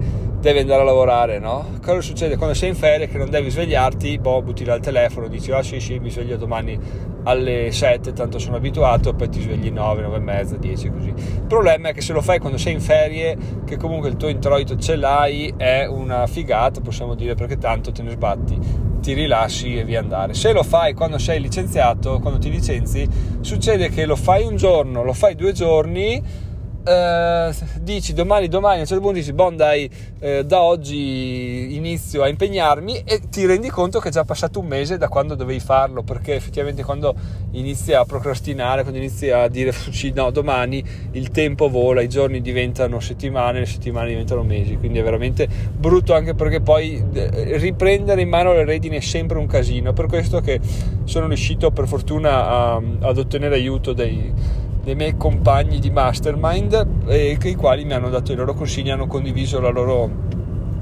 devi 0.47 0.59
andare 0.59 0.81
a 0.81 0.85
lavorare, 0.85 1.39
no? 1.39 1.77
Cosa 1.83 1.99
succede 1.99 2.37
quando 2.37 2.55
sei 2.55 2.69
in 2.69 2.75
ferie 2.75 3.09
che 3.09 3.17
non 3.17 3.29
devi 3.29 3.49
svegliarti? 3.49 4.17
Boh, 4.17 4.41
butti 4.41 4.63
là 4.63 4.75
il 4.75 4.81
telefono, 4.81 5.27
dici, 5.27 5.51
ah 5.51 5.61
sì 5.61 5.81
sì, 5.81 5.99
mi 5.99 6.09
sveglio 6.09 6.37
domani 6.37 6.79
alle 7.23 7.69
7, 7.69 8.13
tanto 8.13 8.39
sono 8.39 8.55
abituato, 8.55 9.13
poi 9.13 9.27
ti 9.27 9.41
svegli 9.41 9.69
9, 9.69 10.03
9 10.03 10.15
e 10.15 10.19
mezza, 10.19 10.55
10 10.55 10.89
così. 10.89 11.09
Il 11.09 11.45
problema 11.47 11.89
è 11.89 11.93
che 11.93 11.99
se 11.99 12.13
lo 12.13 12.21
fai 12.21 12.39
quando 12.39 12.57
sei 12.57 12.71
in 12.71 12.79
ferie, 12.79 13.37
che 13.65 13.75
comunque 13.75 14.07
il 14.07 14.15
tuo 14.15 14.29
introito 14.29 14.77
ce 14.77 14.95
l'hai, 14.95 15.53
è 15.57 15.85
una 15.85 16.25
figata, 16.27 16.79
possiamo 16.79 17.13
dire, 17.13 17.35
perché 17.35 17.57
tanto 17.57 17.91
te 17.91 18.01
ne 18.01 18.11
sbatti, 18.11 18.57
ti 19.01 19.11
rilassi 19.11 19.77
e 19.77 19.83
via 19.83 19.99
andare. 19.99 20.33
Se 20.33 20.53
lo 20.53 20.63
fai 20.63 20.93
quando 20.93 21.17
sei 21.17 21.41
licenziato, 21.41 22.19
quando 22.19 22.39
ti 22.39 22.49
licenzi, 22.49 23.05
succede 23.41 23.89
che 23.89 24.05
lo 24.05 24.15
fai 24.15 24.45
un 24.45 24.55
giorno, 24.55 25.03
lo 25.03 25.13
fai 25.13 25.35
due 25.35 25.51
giorni 25.51 26.45
eh, 26.87 27.53
dici 27.81 28.13
domani, 28.13 28.47
domani, 28.47 28.77
a 28.77 28.79
un 28.81 28.85
certo 28.85 29.03
punto 29.03 29.19
dici, 29.19 29.33
bon 29.33 29.57
dai, 29.57 29.89
eh, 30.19 30.45
da 30.45 30.61
oggi 30.61 31.75
inizio 31.75 32.23
a 32.23 32.29
impegnarmi 32.29 33.03
e 33.03 33.21
ti 33.29 33.45
rendi 33.45 33.69
conto 33.69 33.99
che 33.99 34.07
è 34.07 34.11
già 34.11 34.23
passato 34.23 34.59
un 34.59 34.67
mese 34.67 34.97
da 34.97 35.09
quando 35.09 35.35
dovevi 35.35 35.59
farlo, 35.59 36.03
perché 36.03 36.35
effettivamente 36.35 36.83
quando 36.83 37.13
inizi 37.51 37.93
a 37.93 38.05
procrastinare, 38.05 38.83
quando 38.83 38.99
inizi 38.99 39.29
a 39.29 39.47
dire 39.49 39.73
no, 40.15 40.31
domani 40.31 40.83
il 41.11 41.29
tempo 41.31 41.69
vola, 41.69 42.01
i 42.01 42.07
giorni 42.07 42.41
diventano 42.41 43.01
settimane, 43.01 43.59
le 43.59 43.65
settimane 43.65 44.07
diventano 44.07 44.43
mesi, 44.43 44.77
quindi 44.77 44.99
è 44.99 45.03
veramente 45.03 45.47
brutto 45.75 46.13
anche 46.13 46.35
perché 46.35 46.61
poi 46.61 47.03
eh, 47.13 47.57
riprendere 47.57 48.21
in 48.21 48.29
mano 48.29 48.53
le 48.53 48.63
redini 48.63 48.95
è 48.95 49.01
sempre 49.01 49.37
un 49.37 49.45
casino, 49.45 49.91
per 49.91 50.05
questo 50.07 50.39
che 50.39 50.59
sono 51.03 51.27
riuscito 51.27 51.71
per 51.71 51.85
fortuna 51.87 52.47
a, 52.47 52.75
ad 52.75 53.17
ottenere 53.17 53.55
aiuto 53.55 53.91
dei 53.91 54.65
dei 54.87 54.95
miei 54.95 55.17
compagni 55.17 55.79
di 55.79 55.89
mastermind 55.89 56.87
e 57.07 57.37
i 57.43 57.55
quali 57.55 57.83
mi 57.83 57.91
hanno 57.91 58.07
dato 58.07 58.31
i 58.31 58.35
loro 58.35 58.53
consigli, 58.53 58.89
hanno 58.89 59.05
condiviso 59.05 59.59
la 59.59 59.67
loro, 59.67 60.09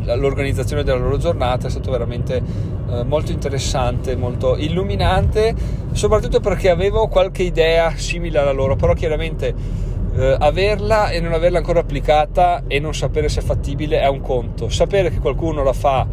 l'organizzazione 0.03 0.83
della 0.83 0.99
loro 0.99 1.17
giornata, 1.17 1.65
è 1.65 1.69
stato 1.71 1.89
veramente 1.89 2.39
eh, 2.87 3.03
molto 3.03 3.31
interessante, 3.31 4.15
molto 4.15 4.57
illuminante, 4.57 5.55
soprattutto 5.93 6.39
perché 6.39 6.69
avevo 6.69 7.07
qualche 7.07 7.41
idea 7.41 7.93
simile 7.95 8.37
alla 8.37 8.51
loro, 8.51 8.75
però 8.75 8.93
chiaramente 8.93 9.55
eh, 10.15 10.35
averla 10.37 11.09
e 11.09 11.19
non 11.19 11.33
averla 11.33 11.57
ancora 11.57 11.79
applicata 11.79 12.65
e 12.67 12.79
non 12.79 12.93
sapere 12.93 13.27
se 13.27 13.39
è 13.39 13.43
fattibile 13.43 14.01
è 14.01 14.07
un 14.07 14.21
conto, 14.21 14.69
sapere 14.69 15.09
che 15.09 15.17
qualcuno 15.17 15.63
la 15.63 15.73
fa 15.73 16.05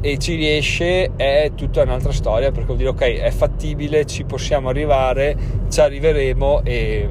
e 0.00 0.18
ci 0.18 0.36
riesce 0.36 1.16
è 1.16 1.50
tutta 1.56 1.82
un'altra 1.82 2.12
storia 2.12 2.50
perché 2.50 2.66
vuol 2.66 2.76
dire 2.76 2.90
ok 2.90 3.00
è 3.00 3.30
fattibile 3.30 4.04
ci 4.04 4.24
possiamo 4.24 4.68
arrivare 4.68 5.34
ci 5.70 5.80
arriveremo 5.80 6.60
e 6.62 7.08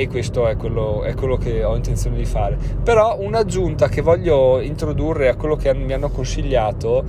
e 0.00 0.08
questo 0.08 0.48
è 0.48 0.56
quello, 0.56 1.02
è 1.02 1.12
quello, 1.12 1.36
che 1.36 1.62
ho 1.62 1.76
intenzione 1.76 2.16
di 2.16 2.24
fare. 2.24 2.56
Però 2.82 3.18
un'aggiunta 3.20 3.88
che 3.88 4.00
voglio 4.00 4.58
introdurre 4.60 5.28
a 5.28 5.36
quello 5.36 5.56
che 5.56 5.74
mi 5.74 5.92
hanno 5.92 6.08
consigliato 6.08 7.04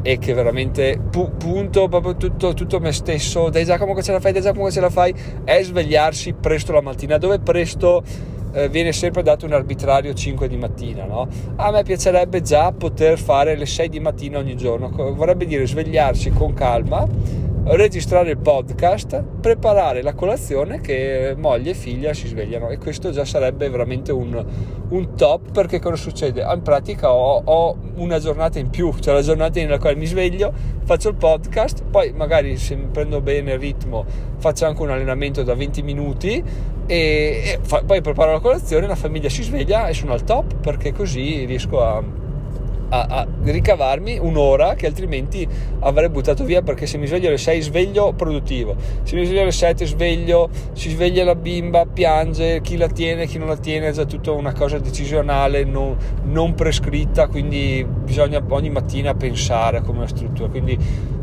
e 0.00 0.16
che 0.16 0.32
veramente 0.32 0.98
pu- 1.10 1.36
punto 1.36 1.88
proprio 1.88 2.16
tutto, 2.16 2.54
tutto 2.54 2.80
me 2.80 2.90
stesso, 2.92 3.50
dai 3.50 3.66
Giacomo 3.66 3.92
che 3.92 4.02
ce 4.02 4.12
la 4.12 4.20
fai, 4.20 4.32
dai 4.32 4.40
Giacomo 4.40 4.64
che 4.64 4.72
ce 4.72 4.80
la 4.80 4.88
fai, 4.88 5.14
è 5.44 5.62
svegliarsi 5.62 6.32
presto 6.32 6.72
la 6.72 6.80
mattina, 6.80 7.18
dove 7.18 7.38
presto 7.38 8.02
eh, 8.54 8.70
viene 8.70 8.92
sempre 8.92 9.22
dato 9.22 9.44
un 9.44 9.52
arbitrario 9.52 10.14
5 10.14 10.48
di 10.48 10.56
mattina, 10.56 11.04
no? 11.04 11.28
A 11.56 11.70
me 11.70 11.82
piacerebbe 11.82 12.40
già 12.40 12.72
poter 12.72 13.18
fare 13.18 13.56
le 13.56 13.66
6 13.66 13.90
di 13.90 14.00
mattina 14.00 14.38
ogni 14.38 14.56
giorno, 14.56 14.88
vorrebbe 15.12 15.44
dire 15.44 15.66
svegliarsi 15.66 16.30
con 16.30 16.54
calma 16.54 17.06
registrare 17.64 18.30
il 18.30 18.38
podcast, 18.38 19.22
preparare 19.40 20.02
la 20.02 20.14
colazione 20.14 20.80
che 20.80 21.34
moglie 21.36 21.70
e 21.70 21.74
figlia 21.74 22.12
si 22.12 22.26
svegliano 22.26 22.70
e 22.70 22.78
questo 22.78 23.10
già 23.12 23.24
sarebbe 23.24 23.68
veramente 23.70 24.10
un, 24.10 24.44
un 24.88 25.14
top 25.14 25.52
perché 25.52 25.78
cosa 25.78 25.96
succede? 25.96 26.42
In 26.42 26.62
pratica 26.62 27.12
ho, 27.12 27.40
ho, 27.44 27.76
una 27.96 28.18
giornata 28.18 28.58
in 28.58 28.68
più, 28.68 28.92
cioè 28.98 29.14
la 29.14 29.22
giornata 29.22 29.60
nella 29.60 29.78
quale 29.78 29.94
mi 29.94 30.06
sveglio, 30.06 30.52
faccio 30.84 31.10
il 31.10 31.14
podcast, 31.14 31.84
poi 31.84 32.12
magari 32.12 32.56
se 32.56 32.76
prendo 32.76 33.20
bene 33.20 33.52
il 33.52 33.58
ritmo 33.58 34.04
faccio 34.38 34.66
anche 34.66 34.82
un 34.82 34.90
allenamento 34.90 35.44
da 35.44 35.54
20 35.54 35.82
minuti 35.82 36.42
e, 36.86 36.96
e 36.96 37.58
fa, 37.62 37.82
poi 37.86 38.00
preparo 38.00 38.32
la 38.32 38.40
colazione, 38.40 38.88
la 38.88 38.96
famiglia 38.96 39.28
si 39.28 39.44
sveglia 39.44 39.86
e 39.86 39.94
sono 39.94 40.14
al 40.14 40.24
top 40.24 40.56
perché 40.56 40.92
così 40.92 41.44
riesco 41.44 41.80
a, 41.80 42.02
a, 42.88 43.26
ricavarmi 43.44 44.18
un'ora 44.18 44.74
che 44.74 44.86
altrimenti 44.86 45.46
avrei 45.80 46.08
buttato 46.08 46.44
via 46.44 46.62
perché 46.62 46.86
se 46.86 46.98
mi 46.98 47.06
sveglio 47.06 47.28
alle 47.28 47.38
6 47.38 47.60
sveglio 47.60 48.12
produttivo, 48.12 48.76
se 49.02 49.16
mi 49.16 49.24
sveglio 49.24 49.42
alle 49.42 49.52
7 49.52 49.84
sveglio, 49.86 50.48
si 50.72 50.90
sveglia 50.90 51.24
la 51.24 51.34
bimba, 51.34 51.86
piange, 51.86 52.60
chi 52.60 52.76
la 52.76 52.88
tiene, 52.88 53.26
chi 53.26 53.38
non 53.38 53.48
la 53.48 53.56
tiene, 53.56 53.88
è 53.88 53.92
già 53.92 54.04
tutta 54.04 54.30
una 54.32 54.52
cosa 54.52 54.78
decisionale, 54.78 55.64
non, 55.64 55.96
non 56.24 56.54
prescritta, 56.54 57.26
quindi 57.26 57.84
bisogna 57.86 58.42
ogni 58.48 58.70
mattina 58.70 59.14
pensare 59.14 59.82
come 59.82 59.98
una 59.98 60.08
struttura, 60.08 60.48
quindi 60.48 60.78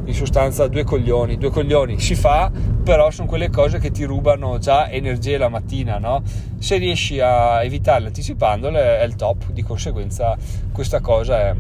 in 0.10 0.16
sostanza 0.16 0.68
due 0.68 0.84
coglioni, 0.84 1.38
due 1.38 1.52
coglioni. 1.52 2.00
Si 2.00 2.16
fa, 2.16 2.52
però 2.84 3.12
sono 3.12 3.28
quelle 3.28 3.50
cose 3.50 3.78
che 3.78 3.92
ti 3.92 4.04
rubano 4.04 4.58
già 4.58 4.90
energie 4.90 5.38
la 5.38 5.50
mattina, 5.50 6.00
no? 6.00 6.24
Se 6.58 6.78
riesci 6.78 7.20
a 7.20 7.64
evitarle 7.64 8.08
anticipandole 8.08 9.00
è 9.00 9.04
il 9.04 9.16
top, 9.16 9.52
di 9.52 9.62
conseguenza 9.62 10.36
questa 10.72 11.00
cosa 11.00 11.40
è, 11.40 11.56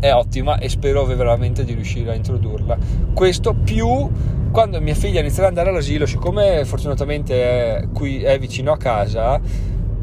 è 0.00 0.12
ottima 0.12 0.58
e 0.58 0.68
spero 0.68 1.04
veramente 1.04 1.64
di 1.64 1.74
riuscire 1.74 2.10
a 2.10 2.14
introdurla. 2.14 2.76
Questo 3.12 3.54
più 3.54 4.08
quando 4.50 4.80
mia 4.80 4.94
figlia 4.94 5.20
inizierà 5.20 5.48
ad 5.48 5.56
andare 5.56 5.70
all'asilo, 5.70 6.06
siccome 6.06 6.64
fortunatamente 6.64 7.34
è, 7.42 7.88
qui 7.92 8.22
è 8.22 8.38
vicino 8.38 8.72
a 8.72 8.76
casa, 8.76 9.40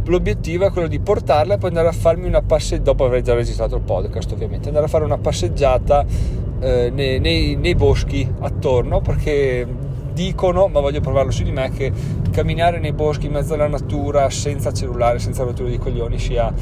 l'obiettivo 0.05 0.65
è 0.65 0.71
quello 0.71 0.87
di 0.87 0.99
portarla 0.99 1.55
e 1.55 1.57
poi 1.57 1.69
andare 1.69 1.87
a 1.87 1.91
farmi 1.91 2.27
una 2.27 2.41
passeggiata, 2.41 2.91
dopo 2.91 3.05
aver 3.05 3.21
già 3.21 3.33
registrato 3.33 3.75
il 3.75 3.81
podcast 3.81 4.31
ovviamente, 4.31 4.67
andare 4.67 4.85
a 4.85 4.89
fare 4.89 5.03
una 5.03 5.17
passeggiata 5.17 6.05
eh, 6.59 6.91
nei, 6.93 7.19
nei, 7.19 7.55
nei 7.55 7.75
boschi 7.75 8.29
attorno 8.41 9.01
perché 9.01 9.67
dicono, 10.13 10.67
ma 10.67 10.79
voglio 10.79 11.01
provarlo 11.01 11.31
su 11.31 11.43
di 11.43 11.51
me, 11.51 11.69
che 11.71 11.91
camminare 12.31 12.79
nei 12.79 12.93
boschi 12.93 13.25
in 13.25 13.33
mezzo 13.33 13.55
alla 13.55 13.67
natura 13.67 14.29
senza 14.29 14.71
cellulare, 14.71 15.19
senza 15.19 15.43
rotture 15.43 15.69
di 15.69 15.77
coglioni 15.77 16.17
sia, 16.19 16.53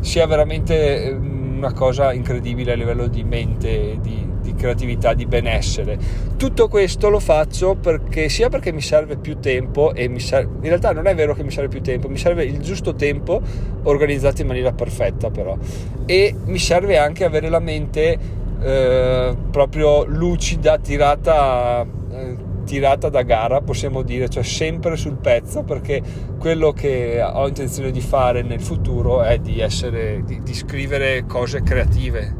sia 0.00 0.26
veramente 0.26 1.04
ehm, 1.04 1.41
una 1.62 1.72
cosa 1.72 2.12
incredibile 2.12 2.72
a 2.72 2.74
livello 2.74 3.06
di 3.06 3.22
mente, 3.22 3.98
di, 4.00 4.28
di, 4.40 4.54
creatività, 4.54 5.14
di 5.14 5.26
benessere. 5.26 5.96
Tutto 6.36 6.66
questo 6.66 7.08
lo 7.08 7.20
faccio 7.20 7.76
perché 7.76 8.28
sia 8.28 8.48
perché 8.48 8.72
mi 8.72 8.80
serve 8.80 9.16
più 9.16 9.38
tempo 9.38 9.94
e 9.94 10.08
mi 10.08 10.18
serve, 10.18 10.56
in 10.56 10.68
realtà 10.68 10.92
non 10.92 11.06
è 11.06 11.14
vero 11.14 11.34
che 11.34 11.44
mi 11.44 11.52
serve 11.52 11.68
più 11.68 11.80
tempo, 11.80 12.08
mi 12.08 12.16
serve 12.16 12.44
il 12.44 12.58
giusto 12.58 12.94
tempo 12.94 13.40
organizzato 13.84 14.40
in 14.40 14.48
maniera 14.48 14.72
perfetta 14.72 15.30
però 15.30 15.56
e 16.04 16.34
mi 16.46 16.58
serve 16.58 16.98
anche 16.98 17.24
avere 17.24 17.48
la 17.48 17.60
mente 17.60 18.18
eh, 18.60 19.36
proprio 19.50 20.04
lucida, 20.04 20.78
tirata, 20.78 21.86
eh, 22.10 22.36
tirata 22.72 23.10
da 23.10 23.20
gara, 23.20 23.60
possiamo 23.60 24.00
dire, 24.00 24.30
cioè 24.30 24.42
sempre 24.42 24.96
sul 24.96 25.16
pezzo, 25.16 25.62
perché 25.62 26.00
quello 26.38 26.72
che 26.72 27.20
ho 27.22 27.46
intenzione 27.46 27.90
di 27.90 28.00
fare 28.00 28.40
nel 28.40 28.62
futuro 28.62 29.22
è 29.22 29.38
di, 29.38 29.60
essere, 29.60 30.22
di, 30.24 30.40
di 30.42 30.54
scrivere 30.54 31.26
cose 31.26 31.62
creative. 31.62 32.34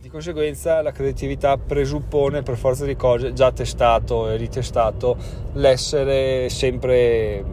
Di 0.00 0.08
conseguenza 0.08 0.80
la 0.80 0.90
creatività 0.90 1.58
presuppone 1.58 2.40
per 2.40 2.56
forza 2.56 2.86
di 2.86 2.96
cose, 2.96 3.34
già 3.34 3.52
testato 3.52 4.30
e 4.30 4.38
ritestato, 4.38 5.18
l'essere 5.52 6.48
sempre, 6.48 7.44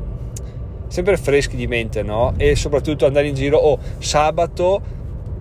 sempre 0.88 1.18
freschi 1.18 1.58
di 1.58 1.68
mente, 1.68 2.02
no? 2.02 2.34
E 2.38 2.56
soprattutto 2.56 3.06
andare 3.06 3.28
in 3.28 3.36
giro, 3.36 3.58
oh, 3.58 3.78
sabato, 3.98 4.82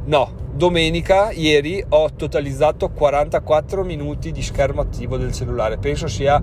no, 0.06 0.32
domenica, 0.58 1.30
ieri, 1.30 1.82
ho 1.88 2.10
totalizzato 2.16 2.88
44 2.88 3.84
minuti 3.84 4.32
di 4.32 4.42
schermo 4.42 4.80
attivo 4.80 5.16
del 5.16 5.32
cellulare. 5.32 5.78
Penso 5.78 6.08
sia 6.08 6.42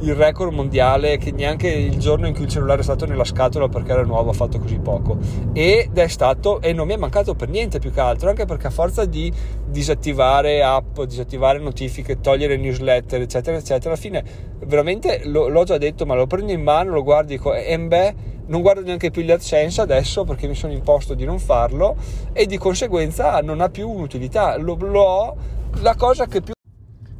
il 0.00 0.14
record 0.14 0.52
mondiale 0.52 1.16
che 1.16 1.32
neanche 1.32 1.68
il 1.68 1.98
giorno 1.98 2.26
in 2.26 2.34
cui 2.34 2.44
il 2.44 2.50
cellulare 2.50 2.80
è 2.80 2.84
stato 2.84 3.06
nella 3.06 3.24
scatola 3.24 3.68
perché 3.68 3.92
era 3.92 4.02
nuovo 4.02 4.30
ha 4.30 4.34
fatto 4.34 4.58
così 4.58 4.78
poco. 4.78 5.18
Ed 5.52 5.96
è 5.96 6.08
stato 6.08 6.60
e 6.60 6.72
non 6.72 6.86
mi 6.86 6.94
è 6.94 6.96
mancato 6.96 7.34
per 7.34 7.48
niente 7.48 7.78
più 7.78 7.92
che 7.92 8.00
altro 8.00 8.28
anche 8.28 8.44
perché 8.44 8.66
a 8.66 8.70
forza 8.70 9.04
di 9.04 9.32
disattivare 9.66 10.62
app 10.62 11.00
disattivare 11.02 11.58
notifiche 11.58 12.20
togliere 12.20 12.56
newsletter 12.56 13.20
eccetera 13.20 13.56
eccetera 13.56 13.90
alla 13.90 14.00
fine 14.00 14.24
veramente 14.64 15.22
lo, 15.24 15.48
l'ho 15.48 15.64
già 15.64 15.76
detto 15.76 16.06
ma 16.06 16.14
lo 16.14 16.26
prendo 16.26 16.52
in 16.52 16.62
mano 16.62 16.92
lo 16.92 17.02
guardo 17.02 17.32
e 17.32 17.36
dico 17.36 17.54
e 17.54 17.78
beh 17.78 18.14
non 18.46 18.62
guardo 18.62 18.82
neanche 18.82 19.10
più 19.10 19.22
gli 19.22 19.30
AdSense 19.30 19.80
adesso 19.80 20.24
perché 20.24 20.46
mi 20.46 20.54
sono 20.54 20.72
imposto 20.72 21.14
di 21.14 21.24
non 21.24 21.38
farlo 21.38 21.96
e 22.32 22.46
di 22.46 22.58
conseguenza 22.58 23.40
non 23.40 23.60
ha 23.60 23.68
più 23.68 23.88
un'utilità. 23.88 24.56
Lo, 24.56 24.76
lo 24.78 25.02
ho 25.02 25.36
la 25.80 25.94
cosa 25.94 26.26
che 26.26 26.40
più 26.40 26.54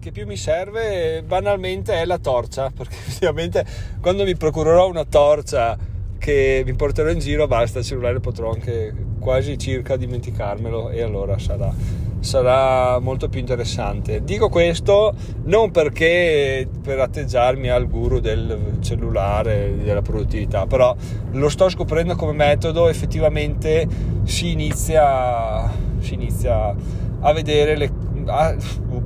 che 0.07 0.13
più 0.13 0.25
mi 0.25 0.37
serve 0.37 1.25
banalmente 1.27 1.95
è 1.95 2.05
la 2.05 2.19
torcia, 2.19 2.71
perché 2.75 2.95
effettivamente 2.95 3.67
quando 4.01 4.23
mi 4.23 4.37
procurerò 4.37 4.89
una 4.89 5.05
torcia 5.05 5.77
che 6.17 6.63
mi 6.65 6.75
porterò 6.75 7.11
in 7.11 7.19
giro, 7.19 7.49
basta, 7.49 7.81
il 7.81 7.85
cellulare 7.85 8.21
potrò 8.21 8.53
anche 8.53 8.95
quasi 9.19 9.59
circa 9.59 9.97
dimenticarmelo 9.97 10.91
e 10.91 11.03
allora 11.03 11.37
sarà, 11.39 11.75
sarà 12.21 13.01
molto 13.01 13.29
più 13.29 13.41
interessante. 13.41 14.23
Dico 14.23 14.49
questo 14.49 15.13
non 15.43 15.73
perché 15.73 16.69
per 16.83 17.01
atteggiarmi 17.01 17.69
al 17.69 17.89
guru 17.89 18.21
del 18.21 18.79
cellulare, 18.83 19.75
della 19.83 20.03
produttività, 20.03 20.67
però 20.67 20.95
lo 21.33 21.49
sto 21.49 21.69
scoprendo 21.69 22.15
come 22.15 22.33
metodo, 22.33 22.87
effettivamente 22.87 23.89
si 24.23 24.53
inizia, 24.53 25.69
si 25.99 26.15
inizia 26.15 26.73
a 27.19 27.33
vedere 27.33 27.77
le 27.77 28.05
a, 28.27 28.55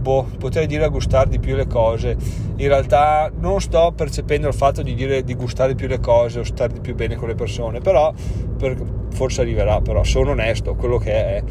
boh, 0.01 0.27
potrei 0.39 0.67
dire 0.67 0.85
a 0.85 0.89
gustare 0.89 1.31
di 1.31 1.39
più 1.39 1.55
le 1.55 1.67
cose. 1.67 2.17
In 2.57 2.69
realtà 2.69 3.31
non 3.39 3.61
sto 3.61 3.93
percependo 3.95 4.49
il 4.49 4.55
fatto 4.55 4.83
di 4.83 4.95
dire 4.95 5.23
di 5.23 5.35
gustare 5.35 5.75
di 5.75 5.77
più 5.77 5.89
le 5.89 6.01
cose 6.01 6.41
o 6.41 6.45
stare 6.45 6.73
di 6.73 6.81
più 6.81 6.95
bene 6.95 7.17
con 7.17 7.29
le 7.29 7.35
persone, 7.35 7.81
però 7.81 8.13
per, 8.57 8.77
forse 9.13 9.43
arriverà, 9.43 9.81
però 9.81 10.03
sono 10.03 10.31
onesto, 10.31 10.75
quello 10.75 10.99
che 10.99 11.13
è. 11.13 11.43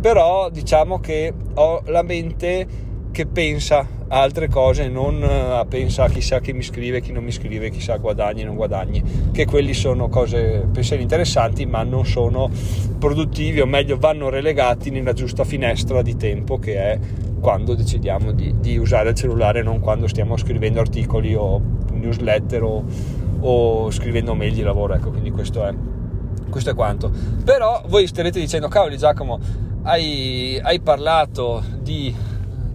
Però 0.00 0.50
diciamo 0.50 1.00
che 1.00 1.32
ho 1.54 1.82
la 1.86 2.02
mente 2.02 2.66
che 3.10 3.26
pensa 3.26 3.86
a 4.08 4.20
altre 4.20 4.48
cose, 4.48 4.88
non 4.88 5.22
a 5.22 5.64
pensa 5.66 6.04
a 6.04 6.08
chissà 6.08 6.40
chi 6.40 6.52
mi 6.52 6.62
scrive, 6.62 7.00
chi 7.00 7.12
non 7.12 7.22
mi 7.22 7.30
scrive, 7.30 7.70
chissà 7.70 7.96
guadagni 7.96 8.42
non 8.42 8.56
guadagni, 8.56 9.30
che 9.32 9.46
quelli 9.46 9.72
sono 9.72 10.08
cose, 10.08 10.68
pensieri 10.70 11.02
interessanti, 11.02 11.64
ma 11.64 11.84
non 11.84 12.04
sono 12.04 12.50
produttivi, 12.98 13.60
o 13.60 13.66
meglio 13.66 13.96
vanno 13.98 14.28
relegati 14.28 14.90
nella 14.90 15.12
giusta 15.12 15.44
finestra 15.44 16.02
di 16.02 16.16
tempo 16.16 16.58
che 16.58 16.76
è 16.76 16.98
quando 17.44 17.74
decidiamo 17.74 18.32
di, 18.32 18.54
di 18.58 18.78
usare 18.78 19.10
il 19.10 19.14
cellulare, 19.14 19.62
non 19.62 19.80
quando 19.80 20.06
stiamo 20.06 20.38
scrivendo 20.38 20.80
articoli 20.80 21.34
o 21.34 21.60
newsletter 21.92 22.62
o, 22.62 22.84
o 23.40 23.90
scrivendo 23.90 24.34
mail 24.34 24.54
di 24.54 24.62
lavoro, 24.62 24.94
ecco, 24.94 25.10
quindi 25.10 25.30
questo 25.30 25.66
è, 25.66 25.74
questo 26.48 26.70
è 26.70 26.74
quanto. 26.74 27.12
Però 27.44 27.82
voi 27.88 28.06
starete 28.06 28.40
dicendo, 28.40 28.68
cavoli 28.68 28.96
Giacomo, 28.96 29.38
hai, 29.82 30.58
hai 30.62 30.80
parlato 30.80 31.62
di 31.82 32.32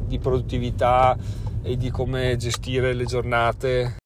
di 0.09 0.17
produttività 0.17 1.15
e 1.61 1.77
di 1.77 1.89
come 1.91 2.35
gestire 2.35 2.93
le 2.93 3.05
giornate 3.05 3.97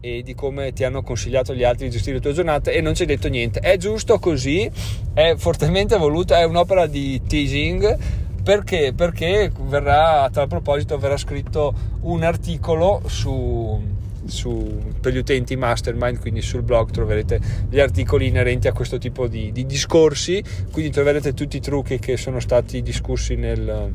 e 0.00 0.22
di 0.22 0.34
come 0.34 0.72
ti 0.72 0.84
hanno 0.84 1.02
consigliato 1.02 1.54
gli 1.54 1.64
altri 1.64 1.86
di 1.86 1.92
gestire 1.92 2.16
le 2.16 2.22
tue 2.22 2.32
giornate 2.32 2.72
e 2.72 2.80
non 2.80 2.94
ci 2.94 3.02
hai 3.02 3.08
detto 3.08 3.28
niente. 3.28 3.60
È 3.60 3.76
giusto 3.76 4.18
così, 4.18 4.70
è 5.12 5.34
fortemente 5.36 5.96
voluta, 5.98 6.38
è 6.38 6.44
un'opera 6.44 6.86
di 6.86 7.20
teasing 7.26 7.98
perché? 8.42 8.92
Perché 8.94 9.50
verrà, 9.66 10.22
a 10.22 10.30
tal 10.30 10.48
proposito, 10.48 10.98
verrà 10.98 11.16
scritto 11.16 11.72
un 12.02 12.22
articolo 12.22 13.02
su, 13.06 13.80
su, 14.24 14.80
per 15.00 15.12
gli 15.12 15.18
utenti 15.18 15.56
mastermind, 15.56 16.18
quindi 16.18 16.42
sul 16.42 16.62
blog 16.62 16.90
troverete 16.90 17.40
gli 17.68 17.78
articoli 17.78 18.26
inerenti 18.26 18.68
a 18.68 18.72
questo 18.72 18.98
tipo 18.98 19.28
di, 19.28 19.52
di 19.52 19.64
discorsi, 19.64 20.42
quindi 20.70 20.90
troverete 20.90 21.34
tutti 21.34 21.56
i 21.56 21.60
trucchi 21.60 21.98
che 21.98 22.16
sono 22.16 22.40
stati 22.40 22.82
discussi 22.82 23.36
nel 23.36 23.90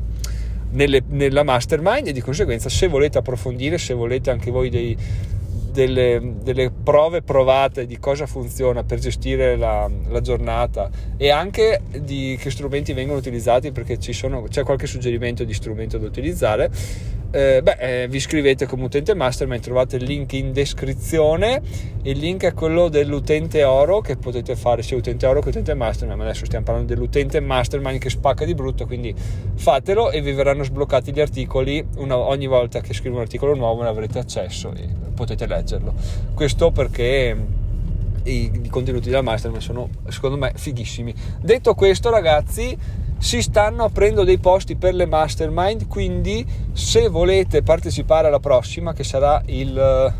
nelle, 0.70 1.02
nella 1.08 1.42
mastermind 1.44 2.08
e 2.08 2.12
di 2.12 2.20
conseguenza 2.20 2.68
se 2.68 2.88
volete 2.88 3.18
approfondire, 3.18 3.78
se 3.78 3.94
volete 3.94 4.30
anche 4.30 4.50
voi 4.50 4.68
dei, 4.68 4.96
delle, 5.78 6.34
delle, 6.42 6.72
prove 6.72 7.22
provate 7.22 7.86
di 7.86 8.00
cosa 8.00 8.26
funziona 8.26 8.82
per 8.82 8.98
gestire 8.98 9.56
la, 9.56 9.88
la 10.08 10.20
giornata 10.20 10.90
e 11.16 11.30
anche 11.30 11.82
di 12.00 12.36
che 12.40 12.50
strumenti 12.50 12.92
vengono 12.92 13.18
utilizzati 13.18 13.70
perché 13.70 13.96
sono, 14.12 14.42
c'è 14.48 14.64
qualche 14.64 14.88
suggerimento 14.88 15.44
di 15.44 15.54
strumento 15.54 15.96
da 15.96 16.06
utilizzare 16.06 16.68
eh, 17.30 17.60
beh, 17.62 17.76
eh, 17.78 18.08
vi 18.08 18.16
iscrivete 18.16 18.66
come 18.66 18.84
utente 18.84 19.14
mastermind, 19.14 19.62
trovate 19.62 19.96
il 19.96 20.04
link 20.04 20.32
in 20.32 20.52
descrizione. 20.52 21.60
Il 22.02 22.18
link 22.18 22.44
è 22.44 22.54
quello 22.54 22.88
dell'utente 22.88 23.64
oro 23.64 24.00
che 24.00 24.16
potete 24.16 24.56
fare 24.56 24.82
sia 24.82 24.96
utente 24.96 25.26
oro 25.26 25.40
che 25.40 25.50
utente 25.50 25.74
mastermind. 25.74 26.18
Ma 26.18 26.24
adesso 26.24 26.46
stiamo 26.46 26.64
parlando 26.64 26.94
dell'utente 26.94 27.40
mastermind 27.40 27.98
che 27.98 28.08
spacca 28.10 28.44
di 28.44 28.54
brutto, 28.54 28.86
quindi 28.86 29.14
fatelo 29.54 30.10
e 30.10 30.22
vi 30.22 30.32
verranno 30.32 30.62
sbloccati 30.62 31.12
gli 31.12 31.20
articoli. 31.20 31.84
Una, 31.96 32.16
ogni 32.16 32.46
volta 32.46 32.80
che 32.80 32.94
scrivo 32.94 33.16
un 33.16 33.22
articolo 33.22 33.54
nuovo 33.54 33.82
ne 33.82 33.88
avrete 33.88 34.18
accesso 34.18 34.72
e 34.74 34.88
potete 35.14 35.46
leggerlo. 35.46 35.92
Questo 36.32 36.70
perché 36.70 37.36
i, 38.22 38.50
i 38.62 38.68
contenuti 38.68 39.10
della 39.10 39.22
mastermind 39.22 39.62
sono 39.62 39.88
secondo 40.08 40.38
me 40.38 40.52
fighissimi. 40.54 41.14
Detto 41.40 41.74
questo, 41.74 42.10
ragazzi 42.10 43.06
si 43.18 43.42
stanno 43.42 43.84
aprendo 43.84 44.24
dei 44.24 44.38
posti 44.38 44.76
per 44.76 44.94
le 44.94 45.06
mastermind, 45.06 45.88
quindi 45.88 46.46
se 46.72 47.08
volete 47.08 47.62
partecipare 47.62 48.28
alla 48.28 48.38
prossima, 48.38 48.92
che 48.92 49.04
sarà 49.04 49.42
il, 49.46 49.76
eh, 49.76 50.12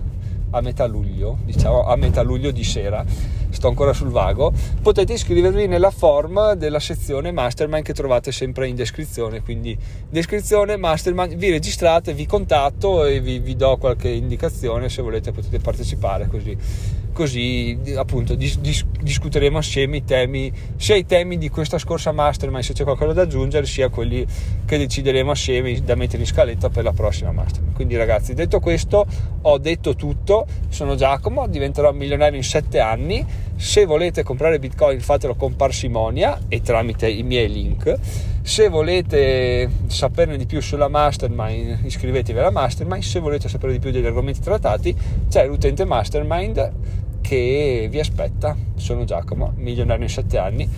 a 0.50 0.60
metà 0.60 0.86
luglio, 0.86 1.38
diciamo 1.44 1.84
a 1.84 1.96
metà 1.96 2.22
luglio 2.22 2.50
di 2.50 2.64
sera, 2.64 3.04
sto 3.50 3.68
ancora 3.68 3.92
sul 3.92 4.08
vago, 4.08 4.52
potete 4.82 5.12
iscrivervi 5.14 5.66
nella 5.68 5.90
form 5.90 6.54
della 6.54 6.80
sezione 6.80 7.30
mastermind 7.30 7.84
che 7.84 7.94
trovate 7.94 8.32
sempre 8.32 8.68
in 8.68 8.74
descrizione, 8.74 9.42
quindi 9.42 9.76
descrizione 10.08 10.76
mastermind, 10.76 11.36
vi 11.36 11.50
registrate, 11.50 12.12
vi 12.14 12.26
contatto 12.26 13.04
e 13.04 13.20
vi, 13.20 13.38
vi 13.38 13.56
do 13.56 13.76
qualche 13.76 14.08
indicazione, 14.08 14.88
se 14.88 15.02
volete 15.02 15.32
potete 15.32 15.60
partecipare 15.60 16.26
così 16.26 16.56
così 17.12 17.78
appunto 17.96 18.34
dis- 18.34 18.58
dis- 18.58 18.84
discuteremo 19.00 19.58
assieme 19.58 19.98
i 19.98 20.04
temi, 20.04 20.52
sia 20.76 20.96
i 20.96 21.06
temi 21.06 21.38
di 21.38 21.48
questa 21.48 21.78
scorsa 21.78 22.12
mastermind 22.12 22.62
se 22.62 22.72
c'è 22.72 22.84
qualcosa 22.84 23.12
da 23.12 23.22
aggiungere, 23.22 23.66
sia 23.66 23.88
quelli 23.88 24.26
che 24.64 24.78
decideremo 24.78 25.30
assieme 25.30 25.80
da 25.82 25.94
mettere 25.94 26.22
in 26.22 26.26
scaletta 26.26 26.68
per 26.68 26.84
la 26.84 26.92
prossima 26.92 27.32
mastermind. 27.32 27.74
Quindi 27.74 27.96
ragazzi, 27.96 28.34
detto 28.34 28.60
questo, 28.60 29.06
ho 29.42 29.58
detto 29.58 29.94
tutto, 29.94 30.46
sono 30.68 30.94
Giacomo, 30.94 31.46
diventerò 31.46 31.92
milionario 31.92 32.36
in 32.36 32.44
7 32.44 32.80
anni, 32.80 33.24
se 33.58 33.86
volete 33.86 34.22
comprare 34.22 34.60
bitcoin 34.60 35.00
fatelo 35.00 35.34
con 35.34 35.56
parsimonia 35.56 36.38
e 36.46 36.62
tramite 36.62 37.08
i 37.08 37.24
miei 37.24 37.50
link. 37.50 37.92
Se 38.40 38.68
volete 38.68 39.68
saperne 39.88 40.36
di 40.36 40.46
più 40.46 40.60
sulla 40.60 40.86
mastermind, 40.86 41.80
iscrivetevi 41.82 42.38
alla 42.38 42.52
mastermind. 42.52 43.02
Se 43.02 43.18
volete 43.18 43.48
sapere 43.48 43.72
di 43.72 43.80
più 43.80 43.90
degli 43.90 44.06
argomenti 44.06 44.38
trattati, 44.38 44.96
c'è 45.28 45.44
l'utente 45.44 45.84
mastermind 45.84 46.72
che 47.20 47.88
vi 47.90 47.98
aspetta. 47.98 48.56
Sono 48.76 49.02
Giacomo, 49.02 49.52
milionario 49.56 50.04
in 50.04 50.10
7 50.10 50.38
anni. 50.38 50.68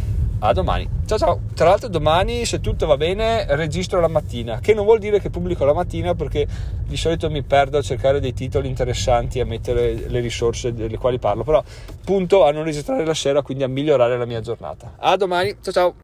A 0.42 0.54
domani. 0.54 0.88
Ciao 1.04 1.18
ciao. 1.18 1.40
Tra 1.54 1.68
l'altro 1.68 1.88
domani, 1.88 2.46
se 2.46 2.60
tutto 2.60 2.86
va 2.86 2.96
bene, 2.96 3.44
registro 3.56 4.00
la 4.00 4.08
mattina, 4.08 4.58
che 4.58 4.72
non 4.72 4.86
vuol 4.86 4.98
dire 4.98 5.20
che 5.20 5.28
pubblico 5.28 5.66
la 5.66 5.74
mattina 5.74 6.14
perché 6.14 6.46
di 6.86 6.96
solito 6.96 7.28
mi 7.28 7.42
perdo 7.42 7.76
a 7.76 7.82
cercare 7.82 8.20
dei 8.20 8.32
titoli 8.32 8.66
interessanti 8.66 9.38
a 9.38 9.44
mettere 9.44 10.08
le 10.08 10.20
risorse 10.20 10.72
delle 10.72 10.96
quali 10.96 11.18
parlo, 11.18 11.44
però 11.44 11.62
punto 12.02 12.46
a 12.46 12.52
non 12.52 12.64
registrare 12.64 13.04
la 13.04 13.12
sera, 13.12 13.42
quindi 13.42 13.64
a 13.64 13.68
migliorare 13.68 14.16
la 14.16 14.24
mia 14.24 14.40
giornata. 14.40 14.94
A 14.96 15.14
domani. 15.16 15.56
Ciao 15.60 15.72
ciao. 15.74 15.94